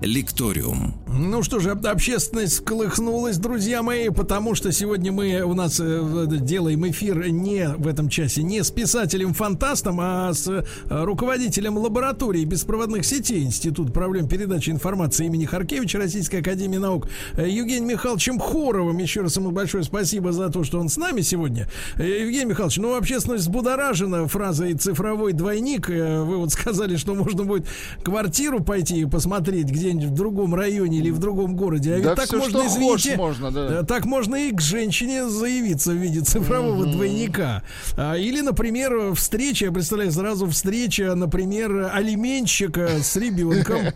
Лекториум. 0.00 1.01
Ну 1.14 1.42
что 1.42 1.60
же, 1.60 1.72
общественность 1.72 2.56
сколыхнулась, 2.56 3.36
друзья 3.36 3.82
мои, 3.82 4.08
потому 4.08 4.54
что 4.54 4.72
сегодня 4.72 5.12
мы 5.12 5.42
у 5.42 5.52
нас 5.52 5.78
э, 5.78 6.26
делаем 6.30 6.88
эфир 6.88 7.28
не 7.28 7.68
в 7.68 7.86
этом 7.86 8.08
часе 8.08 8.42
не 8.42 8.64
с 8.64 8.70
писателем-фантастом, 8.70 9.98
а 10.00 10.32
с 10.32 10.48
э, 10.48 10.64
руководителем 10.88 11.76
лаборатории 11.76 12.46
беспроводных 12.46 13.04
сетей 13.04 13.44
Институт 13.44 13.92
проблем 13.92 14.26
передачи 14.26 14.70
информации 14.70 15.26
имени 15.26 15.44
Харкевича 15.44 15.98
Российской 15.98 16.36
Академии 16.36 16.78
Наук 16.78 17.08
э, 17.36 17.46
Евгением 17.46 17.88
Михайловичем 17.88 18.38
Хоровым. 18.38 18.96
Еще 18.96 19.20
раз 19.20 19.36
ему 19.36 19.50
большое 19.50 19.84
спасибо 19.84 20.32
за 20.32 20.48
то, 20.48 20.64
что 20.64 20.80
он 20.80 20.88
с 20.88 20.96
нами 20.96 21.20
сегодня. 21.20 21.68
Евгений 21.98 22.46
Михайлович, 22.46 22.78
ну 22.78 22.96
общественность 22.96 23.44
взбудоражена 23.44 24.28
фразой 24.28 24.74
«цифровой 24.74 25.34
двойник». 25.34 25.88
Вы 25.88 26.38
вот 26.38 26.52
сказали, 26.52 26.96
что 26.96 27.14
можно 27.14 27.44
будет 27.44 27.66
квартиру 28.02 28.64
пойти 28.64 29.00
и 29.00 29.04
посмотреть 29.04 29.66
где-нибудь 29.66 30.06
в 30.06 30.14
другом 30.14 30.54
районе 30.54 31.01
или 31.02 31.10
в 31.10 31.18
другом 31.18 31.56
городе. 31.56 31.94
А 31.94 31.96
ведь 31.96 32.04
да 32.04 32.14
так 32.14 32.32
можно, 32.32 32.66
извините, 32.66 33.16
можно, 33.16 33.50
да. 33.50 33.80
Э, 33.80 33.82
так 33.84 34.04
можно 34.04 34.36
и 34.36 34.52
к 34.52 34.60
женщине 34.60 35.28
заявиться 35.28 35.92
в 35.92 35.96
виде 35.96 36.20
цифрового 36.20 36.84
mm-hmm. 36.84 36.92
двойника. 36.92 37.62
А, 37.96 38.16
или, 38.16 38.40
например, 38.40 39.14
встреча, 39.14 39.66
я 39.66 39.72
представляю 39.72 40.12
сразу 40.12 40.46
встреча, 40.48 41.14
например, 41.14 41.90
алименщика 41.92 43.02
с 43.02 43.16
ребенком. 43.16 43.86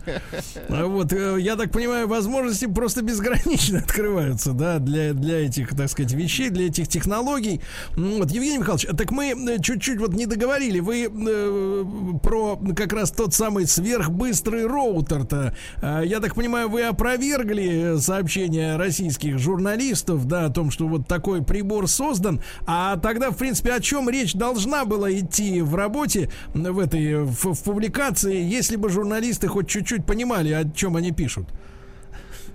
А 0.69 0.85
вот, 0.85 1.13
э, 1.13 1.37
я 1.39 1.55
так 1.55 1.71
понимаю, 1.71 2.07
возможности 2.07 2.65
просто 2.65 3.01
безгранично 3.01 3.79
открываются, 3.85 4.51
да, 4.51 4.79
для, 4.79 5.13
для 5.13 5.45
этих, 5.45 5.75
так 5.75 5.89
сказать, 5.89 6.13
вещей, 6.13 6.49
для 6.49 6.67
этих 6.67 6.87
технологий. 6.87 7.61
Вот, 7.95 8.31
Евгений 8.31 8.57
Михайлович, 8.57 8.87
так 8.97 9.11
мы 9.11 9.29
э, 9.29 9.59
чуть-чуть 9.61 9.99
вот 9.99 10.13
не 10.13 10.25
договорили. 10.25 10.79
Вы 10.79 11.07
э, 11.09 11.83
про 12.21 12.59
как 12.75 12.93
раз 12.93 13.11
тот 13.11 13.33
самый 13.33 13.67
сверхбыстрый 13.67 14.65
роутер-то. 14.65 15.53
Э, 15.81 16.01
я 16.05 16.19
так 16.19 16.35
понимаю, 16.35 16.69
вы 16.69 16.83
опровергли 16.97 17.97
сообщения 17.99 18.75
российских 18.75 19.37
журналистов, 19.37 20.25
да, 20.27 20.45
о 20.45 20.49
том, 20.49 20.71
что 20.71 20.87
вот 20.87 21.07
такой 21.07 21.43
прибор 21.43 21.87
создан, 21.87 22.41
а 22.65 22.97
тогда, 22.97 23.29
в 23.29 23.37
принципе, 23.37 23.73
о 23.73 23.79
чем 23.79 24.09
речь 24.09 24.33
должна 24.33 24.83
была 24.83 25.11
идти 25.13 25.61
в 25.61 25.75
работе, 25.75 26.31
в 26.55 26.79
этой, 26.79 27.23
в, 27.23 27.53
в 27.53 27.63
публикации, 27.63 28.41
если 28.41 28.77
бы 28.77 28.89
журналисты 28.89 29.47
хоть 29.47 29.69
чуть-чуть 29.69 30.07
понимали, 30.07 30.51
о 30.51 30.67
чем 30.71 30.95
они 30.95 31.11
пишут? 31.11 31.45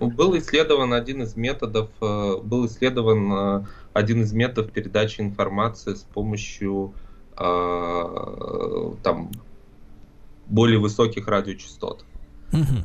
Ну, 0.01 0.11
был 0.11 0.37
исследован 0.37 0.93
один 0.93 1.23
из 1.23 1.37
методов, 1.37 1.89
э, 2.01 2.37
был 2.43 2.65
исследован 2.65 3.31
э, 3.31 3.65
один 3.93 4.23
из 4.23 4.33
методов 4.33 4.71
передачи 4.71 5.21
информации 5.21 5.93
с 5.93 6.01
помощью 6.01 6.93
э, 7.37 8.91
там 9.03 9.31
более 10.47 10.79
высоких 10.79 11.29
радиочастот. 11.29 12.03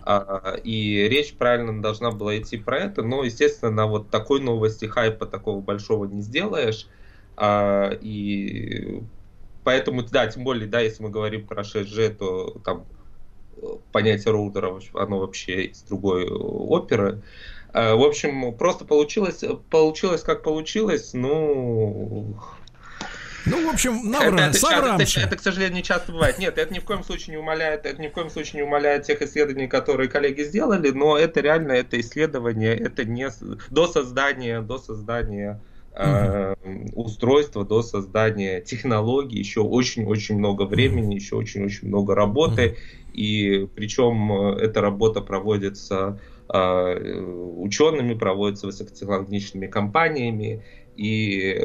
А, 0.04 0.56
и 0.64 1.08
речь 1.08 1.34
правильно 1.36 1.82
должна 1.82 2.10
была 2.10 2.38
идти 2.38 2.56
про 2.56 2.78
это, 2.78 3.02
но, 3.02 3.24
естественно, 3.24 3.70
на 3.70 3.86
вот 3.86 4.10
такой 4.10 4.40
новости 4.40 4.86
хайпа 4.86 5.26
такого 5.26 5.60
большого 5.60 6.06
не 6.06 6.22
сделаешь. 6.22 6.88
А, 7.36 7.90
и 8.00 9.02
поэтому, 9.64 10.02
да, 10.02 10.26
тем 10.26 10.44
более, 10.44 10.66
да, 10.66 10.80
если 10.80 11.02
мы 11.02 11.10
говорим 11.10 11.46
про 11.46 11.62
6G, 11.62 12.14
то 12.14 12.60
там 12.64 12.86
э, 13.56 13.66
понятие 13.92 14.32
роутера, 14.32 14.80
оно 14.94 15.18
вообще 15.18 15.66
из 15.66 15.82
другой 15.82 16.28
оперы. 16.28 17.22
А, 17.72 17.94
в 17.94 18.02
общем, 18.02 18.56
просто 18.56 18.84
получилось, 18.84 19.44
получилось 19.70 20.22
как 20.22 20.42
получилось, 20.42 21.12
ну, 21.12 22.36
ну, 23.46 23.66
в 23.66 23.72
общем, 23.72 24.10
навра, 24.10 24.48
это, 24.48 24.58
это, 24.58 25.02
это, 25.02 25.20
это, 25.20 25.36
к 25.36 25.40
сожалению, 25.40 25.76
не 25.76 25.82
часто 25.82 26.12
бывает. 26.12 26.38
Нет, 26.38 26.58
это 26.58 26.72
ни 26.72 26.78
в 26.78 26.84
коем 26.84 27.02
случае 27.04 27.36
не 27.36 27.38
умаляет, 27.38 27.86
это 27.86 28.00
ни 28.00 28.08
в 28.08 28.12
коем 28.12 28.30
случае 28.30 28.62
не 28.62 28.66
умаляет 28.66 29.04
тех 29.04 29.22
исследований, 29.22 29.68
которые 29.68 30.08
коллеги 30.08 30.42
сделали, 30.42 30.90
но 30.90 31.16
это 31.16 31.40
реально 31.40 31.72
это 31.72 32.00
исследование, 32.00 32.74
это 32.74 33.04
не 33.04 33.28
до 33.70 33.86
создания, 33.86 34.60
до 34.60 34.78
создания 34.78 35.60
э, 35.94 36.54
устройства, 36.94 37.64
до 37.64 37.82
создания 37.82 38.60
технологий 38.60 39.38
еще 39.38 39.60
очень-очень 39.60 40.38
много 40.38 40.62
времени, 40.62 41.14
еще 41.14 41.36
очень-очень 41.36 41.88
много 41.88 42.14
работы, 42.14 42.76
и 43.12 43.68
причем 43.74 44.32
э, 44.32 44.60
эта 44.60 44.80
работа 44.80 45.20
проводится 45.20 46.20
э, 46.48 47.20
учеными, 47.56 48.14
проводится 48.14 48.66
высокотехнологичными 48.66 49.66
компаниями, 49.66 50.62
и 50.98 51.54
э, 51.56 51.64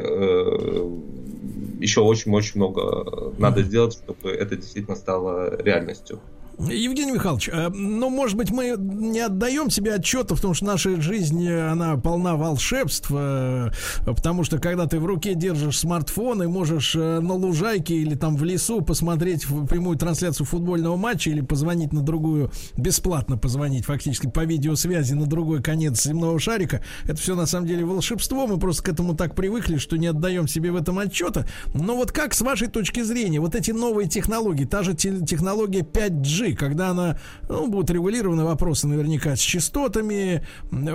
еще 1.80 2.02
очень-очень 2.02 2.60
много 2.60 3.34
надо 3.36 3.62
сделать, 3.62 3.94
чтобы 3.94 4.30
это 4.30 4.54
действительно 4.56 4.94
стало 4.94 5.60
реальностью. 5.60 6.22
Евгений 6.58 7.12
Михайлович, 7.12 7.48
э, 7.52 7.68
ну, 7.68 8.10
может 8.10 8.36
быть, 8.36 8.50
мы 8.50 8.76
не 8.78 9.20
отдаем 9.20 9.70
себе 9.70 9.94
отчета, 9.94 10.34
потому 10.36 10.54
что 10.54 10.64
наша 10.66 11.00
жизнь, 11.00 11.48
она 11.50 11.96
полна 11.96 12.36
волшебств, 12.36 13.10
э, 13.10 13.70
потому 14.04 14.44
что 14.44 14.58
когда 14.58 14.86
ты 14.86 15.00
в 15.00 15.06
руке 15.06 15.34
держишь 15.34 15.80
смартфон 15.80 16.42
и 16.44 16.46
можешь 16.46 16.94
э, 16.94 17.20
на 17.20 17.34
лужайке 17.34 17.94
или 17.94 18.14
там 18.14 18.36
в 18.36 18.44
лесу 18.44 18.82
посмотреть 18.82 19.46
прямую 19.68 19.96
трансляцию 19.96 20.46
футбольного 20.46 20.96
матча 20.96 21.30
или 21.30 21.40
позвонить 21.40 21.92
на 21.92 22.02
другую, 22.02 22.52
бесплатно 22.76 23.36
позвонить 23.36 23.84
фактически 23.84 24.28
по 24.28 24.44
видеосвязи 24.44 25.14
на 25.14 25.26
другой 25.26 25.62
конец 25.62 26.02
земного 26.04 26.38
шарика, 26.38 26.82
это 27.04 27.16
все 27.16 27.34
на 27.34 27.46
самом 27.46 27.66
деле 27.66 27.84
волшебство, 27.84 28.46
мы 28.46 28.58
просто 28.58 28.84
к 28.84 28.88
этому 28.88 29.16
так 29.16 29.34
привыкли, 29.34 29.76
что 29.76 29.96
не 29.96 30.06
отдаем 30.06 30.46
себе 30.46 30.70
в 30.70 30.76
этом 30.76 30.98
отчета. 30.98 31.46
Но 31.74 31.96
вот 31.96 32.12
как 32.12 32.32
с 32.32 32.40
вашей 32.42 32.68
точки 32.68 33.02
зрения, 33.02 33.40
вот 33.40 33.54
эти 33.54 33.72
новые 33.72 34.08
технологии, 34.08 34.64
та 34.64 34.82
же 34.82 34.94
технология 34.94 35.80
5G, 35.80 36.43
когда 36.52 36.90
она, 36.90 37.18
ну, 37.48 37.68
будут 37.68 37.90
регулированы 37.90 38.44
вопросы 38.44 38.86
наверняка 38.86 39.36
с 39.36 39.40
частотами, 39.40 40.44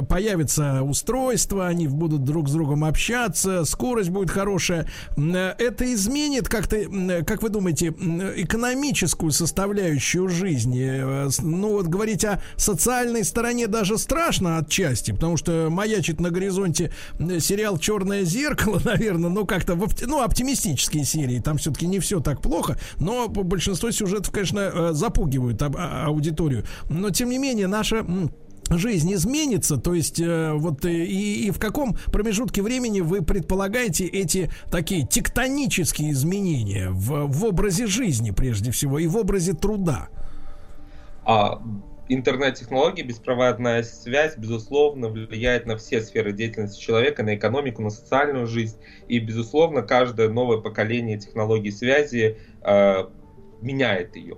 появится 0.08 0.84
устройство, 0.84 1.68
они 1.68 1.88
будут 1.88 2.24
друг 2.24 2.50
с 2.50 2.54
другом 2.54 2.84
общаться, 2.84 3.66
скорость 3.66 4.10
будет 4.10 4.30
хорошая. 4.30 4.88
Это 5.18 5.94
изменит 5.94 6.48
как-то, 6.48 6.78
как 7.26 7.42
вы 7.42 7.50
думаете, 7.50 7.88
экономическую 7.88 9.32
составляющую 9.32 10.30
жизни? 10.30 11.30
Ну, 11.42 11.70
вот 11.70 11.88
говорить 11.88 12.26
о 12.26 12.42
социальной 12.56 13.24
стороне 13.24 13.68
даже 13.68 13.98
страшно 13.98 14.58
отчасти, 14.58 15.12
потому 15.12 15.38
что 15.38 15.68
маячит 15.70 16.20
на 16.20 16.30
горизонте 16.30 16.92
сериал 17.40 17.78
«Черное 17.78 18.24
зеркало», 18.24 18.82
наверное, 18.86 19.30
ну, 19.30 19.46
как-то, 19.46 19.78
ну, 20.06 20.22
оптимистические 20.22 21.06
серии, 21.06 21.40
там 21.40 21.58
все-таки 21.58 21.88
не 21.88 22.00
все 22.00 22.20
так 22.20 22.42
плохо, 22.42 22.78
но 23.00 23.28
большинство 23.28 23.92
сюжетов, 23.92 24.32
конечно, 24.32 24.60
э, 24.60 24.94
запугивают 25.40 25.60
запугивают 25.60 25.62
а, 25.62 26.06
аудиторию. 26.06 26.64
Но 26.90 27.10
тем 27.10 27.30
не 27.30 27.38
менее, 27.38 27.68
наша 27.68 28.06
жизнь 28.70 29.12
изменится, 29.14 29.78
то 29.78 29.96
есть 29.96 30.20
э, 30.20 30.54
вот 30.54 30.86
э, 30.86 30.92
и, 30.92 31.48
и 31.48 31.52
в 31.52 31.58
каком 31.58 31.96
промежутке 32.12 32.62
времени 32.62 33.02
вы 33.02 33.24
предполагаете 33.24 34.06
эти 34.06 34.52
такие 34.70 35.08
тектонические 35.08 36.12
изменения 36.12 36.90
в, 36.92 37.26
в 37.26 37.46
образе 37.46 37.88
жизни 37.88 38.30
прежде 38.30 38.70
всего 38.70 39.00
и 39.00 39.08
в 39.08 39.18
образе 39.18 39.54
труда? 39.54 40.10
А, 41.26 41.60
интернет-технологии, 42.10 43.02
беспроводная 43.02 43.82
связь, 43.82 44.38
безусловно, 44.38 45.10
влияет 45.10 45.66
на 45.66 45.76
все 45.76 46.02
сферы 46.02 46.32
деятельности 46.32 46.80
человека, 46.80 47.24
на 47.24 47.36
экономику, 47.36 47.82
на 47.82 47.90
социальную 47.90 48.46
жизнь. 48.46 48.78
И, 49.08 49.18
безусловно, 49.18 49.82
каждое 49.82 50.30
новое 50.30 50.58
поколение 50.58 51.18
технологий 51.18 51.72
связи 51.72 52.38
э, 52.62 53.04
меняет 53.62 54.16
ее. 54.16 54.38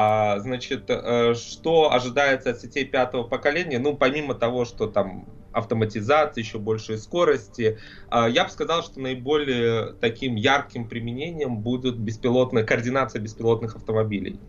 А, 0.00 0.38
значит, 0.38 0.84
э, 0.90 1.34
что 1.34 1.92
ожидается 1.92 2.50
от 2.50 2.60
сетей 2.60 2.84
пятого 2.84 3.24
поколения? 3.24 3.80
Ну, 3.80 3.96
помимо 3.96 4.34
того, 4.34 4.64
что 4.64 4.86
там 4.86 5.24
автоматизация, 5.50 6.40
еще 6.40 6.60
большей 6.60 6.98
скорости, 6.98 7.80
а, 8.06 8.28
я 8.28 8.44
бы 8.44 8.50
сказал, 8.50 8.84
что 8.84 9.00
наиболее 9.00 9.94
таким 10.00 10.36
ярким 10.36 10.88
применением 10.88 11.58
будут 11.62 11.98
беспилотная 11.98 12.62
координация 12.62 13.20
беспилотных 13.20 13.74
автомобилей. 13.74 14.40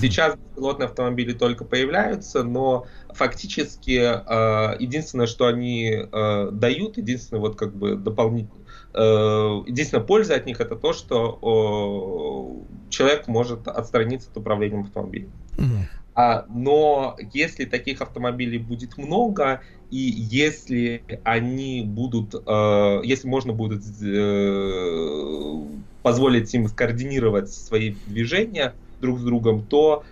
Сейчас 0.00 0.36
беспилотные 0.36 0.86
автомобили 0.86 1.32
только 1.32 1.64
появляются, 1.64 2.42
но 2.42 2.86
фактически 3.10 4.00
э, 4.00 4.76
единственное, 4.80 5.26
что 5.26 5.46
они 5.46 5.90
э, 5.90 6.50
дают, 6.52 6.96
единственное 6.96 7.40
вот 7.40 7.56
как 7.56 7.74
бы 7.74 7.96
дополнительно, 7.96 8.56
единственная 8.94 10.04
польза 10.04 10.36
от 10.36 10.46
них 10.46 10.60
это 10.60 10.74
то, 10.74 10.94
что 10.94 12.64
человек 12.88 13.28
может 13.28 13.68
отстраниться 13.68 14.30
от 14.30 14.38
управления 14.38 14.80
автомобилем. 14.80 15.32
Угу. 15.58 15.86
А, 16.16 16.46
но 16.48 17.14
если 17.34 17.66
таких 17.66 18.00
автомобилей 18.00 18.56
будет 18.56 18.96
много, 18.96 19.60
и 19.90 19.98
если 19.98 21.02
они 21.24 21.82
будут, 21.84 22.34
э, 22.34 23.00
если 23.04 23.28
можно 23.28 23.52
будет 23.52 23.82
э, 24.02 25.62
позволить 26.02 26.54
им 26.54 26.68
скоординировать 26.68 27.50
свои 27.50 27.96
движения 28.06 28.74
друг 29.00 29.18
с 29.18 29.22
другом, 29.22 29.62
то 29.66 30.04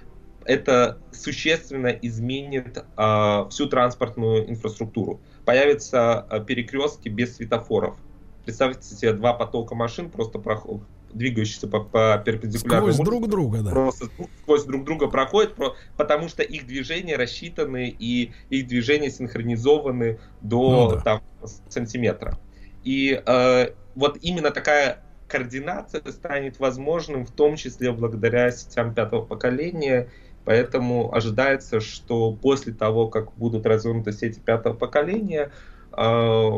это 0.45 0.99
существенно 1.13 1.89
изменит 1.89 2.85
э, 2.97 3.45
всю 3.51 3.67
транспортную 3.67 4.51
инфраструктуру. 4.51 5.21
Появятся 5.45 6.27
э, 6.31 6.41
перекрестки 6.45 7.09
без 7.09 7.37
светофоров. 7.37 7.97
Представьте 8.45 8.95
себе 8.95 9.13
два 9.15 9.33
потока 9.33 9.75
машин 9.75 10.11
просто 10.11 10.39
проход, 10.39 10.83
двигающиеся 11.15 11.67
по, 11.67 11.81
по 11.81 12.23
перпендикулярному. 12.25 12.93
Сквозь 12.93 13.07
друг 13.07 13.29
друга, 13.29 13.63
да. 13.63 13.71
Просто 13.71 14.07
сквозь 14.43 14.65
друг 14.65 14.85
друга 14.85 15.09
проходят, 15.09 15.55
потому 15.97 16.29
что 16.29 16.43
их 16.43 16.67
движения 16.67 17.17
рассчитаны 17.17 17.95
и 17.99 18.33
их 18.51 18.67
движения 18.67 19.11
синхронизованы 19.11 20.19
до 20.43 20.91
ну, 20.91 20.91
да. 20.97 21.01
там, 21.01 21.23
сантиметра. 21.69 22.39
И 22.83 23.23
э, 23.25 23.71
вот 23.95 24.19
именно 24.21 24.51
такая 24.51 25.04
координация 25.35 26.01
станет 26.13 26.61
возможным, 26.61 27.27
в 27.27 27.33
том 27.33 27.57
числе 27.57 27.91
благодаря 27.91 28.53
сетям 28.53 28.95
пятого 28.95 29.25
поколения. 29.25 30.09
Поэтому 30.45 31.13
ожидается, 31.13 31.81
что 31.81 32.33
после 32.33 32.73
того, 32.73 33.09
как 33.09 33.35
будут 33.35 33.67
развернуты 33.67 34.13
сети 34.13 34.39
пятого 34.39 34.75
поколения, 34.75 35.51
а, 35.91 36.49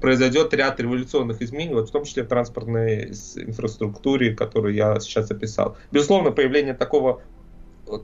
произойдет 0.00 0.52
ряд 0.54 0.80
революционных 0.80 1.40
изменений, 1.40 1.74
вот 1.74 1.88
в 1.88 1.92
том 1.92 2.04
числе 2.04 2.24
в 2.24 2.28
транспортной 2.28 3.12
инфраструктуре, 3.36 4.34
которую 4.34 4.74
я 4.74 4.98
сейчас 4.98 5.30
описал. 5.30 5.76
Безусловно, 5.92 6.32
появление 6.32 6.74
такого, 6.74 7.22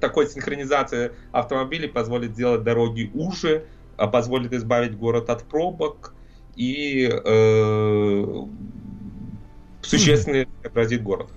такой 0.00 0.28
синхронизации 0.28 1.10
автомобилей 1.32 1.88
позволит 1.88 2.34
сделать 2.34 2.62
дороги 2.62 3.10
уже, 3.12 3.64
а 3.96 4.06
позволит 4.06 4.52
избавить 4.52 4.96
город 4.96 5.30
от 5.30 5.42
пробок 5.42 6.14
и 6.54 7.10
э, 7.10 8.24
существенно 9.84 10.46
преобразит 10.62 11.02
город. 11.02 11.28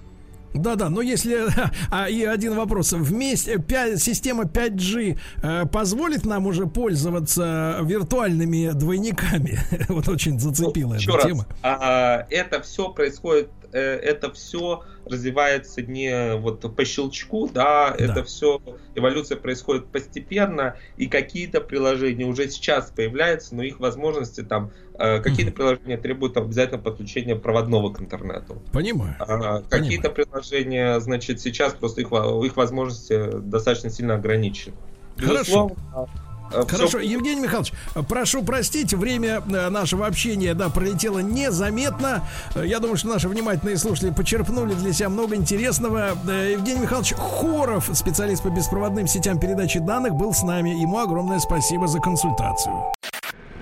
Да-да, 0.54 0.89
но 0.89 1.02
если... 1.02 1.48
А, 1.89 2.10
и 2.10 2.24
один 2.24 2.56
вопрос. 2.56 2.93
Вместе 2.93 3.60
5, 3.60 4.02
система 4.02 4.43
5G 4.43 5.18
э, 5.41 5.66
позволит 5.72 6.26
нам 6.26 6.48
уже 6.48 6.66
пользоваться 6.66 7.80
виртуальными 7.84 8.72
двойниками? 8.74 9.60
вот 9.89 10.08
очень 10.10 10.39
зацепила 10.39 10.93
ну, 10.93 10.95
эта 10.95 11.12
раз, 11.12 11.26
тема. 11.26 11.45
А, 11.64 12.28
это 12.30 12.62
все 12.62 12.89
происходит 12.89 13.50
это 13.76 14.32
все 14.32 14.84
развивается 15.05 15.82
не 15.82 16.36
вот 16.36 16.76
по 16.76 16.86
щелчку, 16.86 17.49
да, 17.49 17.89
да, 17.89 17.95
это 17.97 18.24
все, 18.24 18.61
эволюция 18.95 19.38
происходит 19.38 19.88
постепенно, 19.88 20.76
и 20.97 21.07
какие-то 21.07 21.61
приложения 21.61 22.26
уже 22.26 22.49
сейчас 22.49 22.91
появляются, 22.91 23.55
но 23.55 23.63
их 23.63 23.80
возможности 23.80 24.41
там, 24.41 24.72
э, 24.93 25.20
какие-то 25.20 25.51
mm 25.51 25.55
приложения 25.55 25.97
требуют 25.97 26.38
обязательно 26.38 26.80
подключения 26.80 27.36
проводного 27.36 27.91
к 27.91 28.01
интернету. 28.01 28.61
Понимаю. 28.72 29.15
А, 29.20 29.61
какие-то 29.61 30.09
приложения, 30.09 30.99
значит, 30.99 31.39
сейчас 31.41 31.74
просто 31.74 32.01
их, 32.01 32.11
их 32.11 32.55
возможности 32.55 33.39
достаточно 33.39 33.89
сильно 33.89 34.15
ограничены. 34.15 34.76
Хорошо. 35.18 35.72
Безусловно, 35.72 35.76
Э, 35.95 36.27
Хорошо, 36.52 37.00
Евгений 37.00 37.41
Михайлович, 37.41 37.74
прошу 38.08 38.43
простить, 38.43 38.93
время 38.93 39.41
э, 39.48 39.70
нашего 39.70 40.08
общения, 40.08 40.54
да, 40.54 40.70
пролетело 40.70 41.20
незаметно. 41.20 42.24
Э, 42.56 42.66
я 42.66 42.80
думаю, 42.80 42.98
что 42.98 43.08
наши 43.08 43.28
внимательные 43.28 43.78
слушатели 43.78 44.12
почерпнули 44.12 44.74
для 44.74 44.93
себя 44.93 45.10
много 45.10 45.36
интересного. 45.36 46.18
Евгений 46.26 46.82
Михайлович 46.82 47.14
Хоров, 47.14 47.89
специалист 47.93 48.43
по 48.43 48.50
беспроводным 48.50 49.08
сетям 49.08 49.39
передачи 49.39 49.80
данных, 49.80 50.14
был 50.16 50.34
с 50.34 50.43
нами. 50.43 50.70
Ему 50.70 51.00
огромное 51.00 51.39
спасибо 51.39 51.88
за 51.88 52.00
консультацию. 52.00 52.76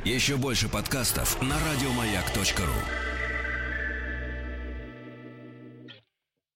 Еще 0.04 0.36
больше 0.36 0.70
подкастов 0.70 1.42
на 1.42 1.56
радиомаяк.ру 1.72 3.15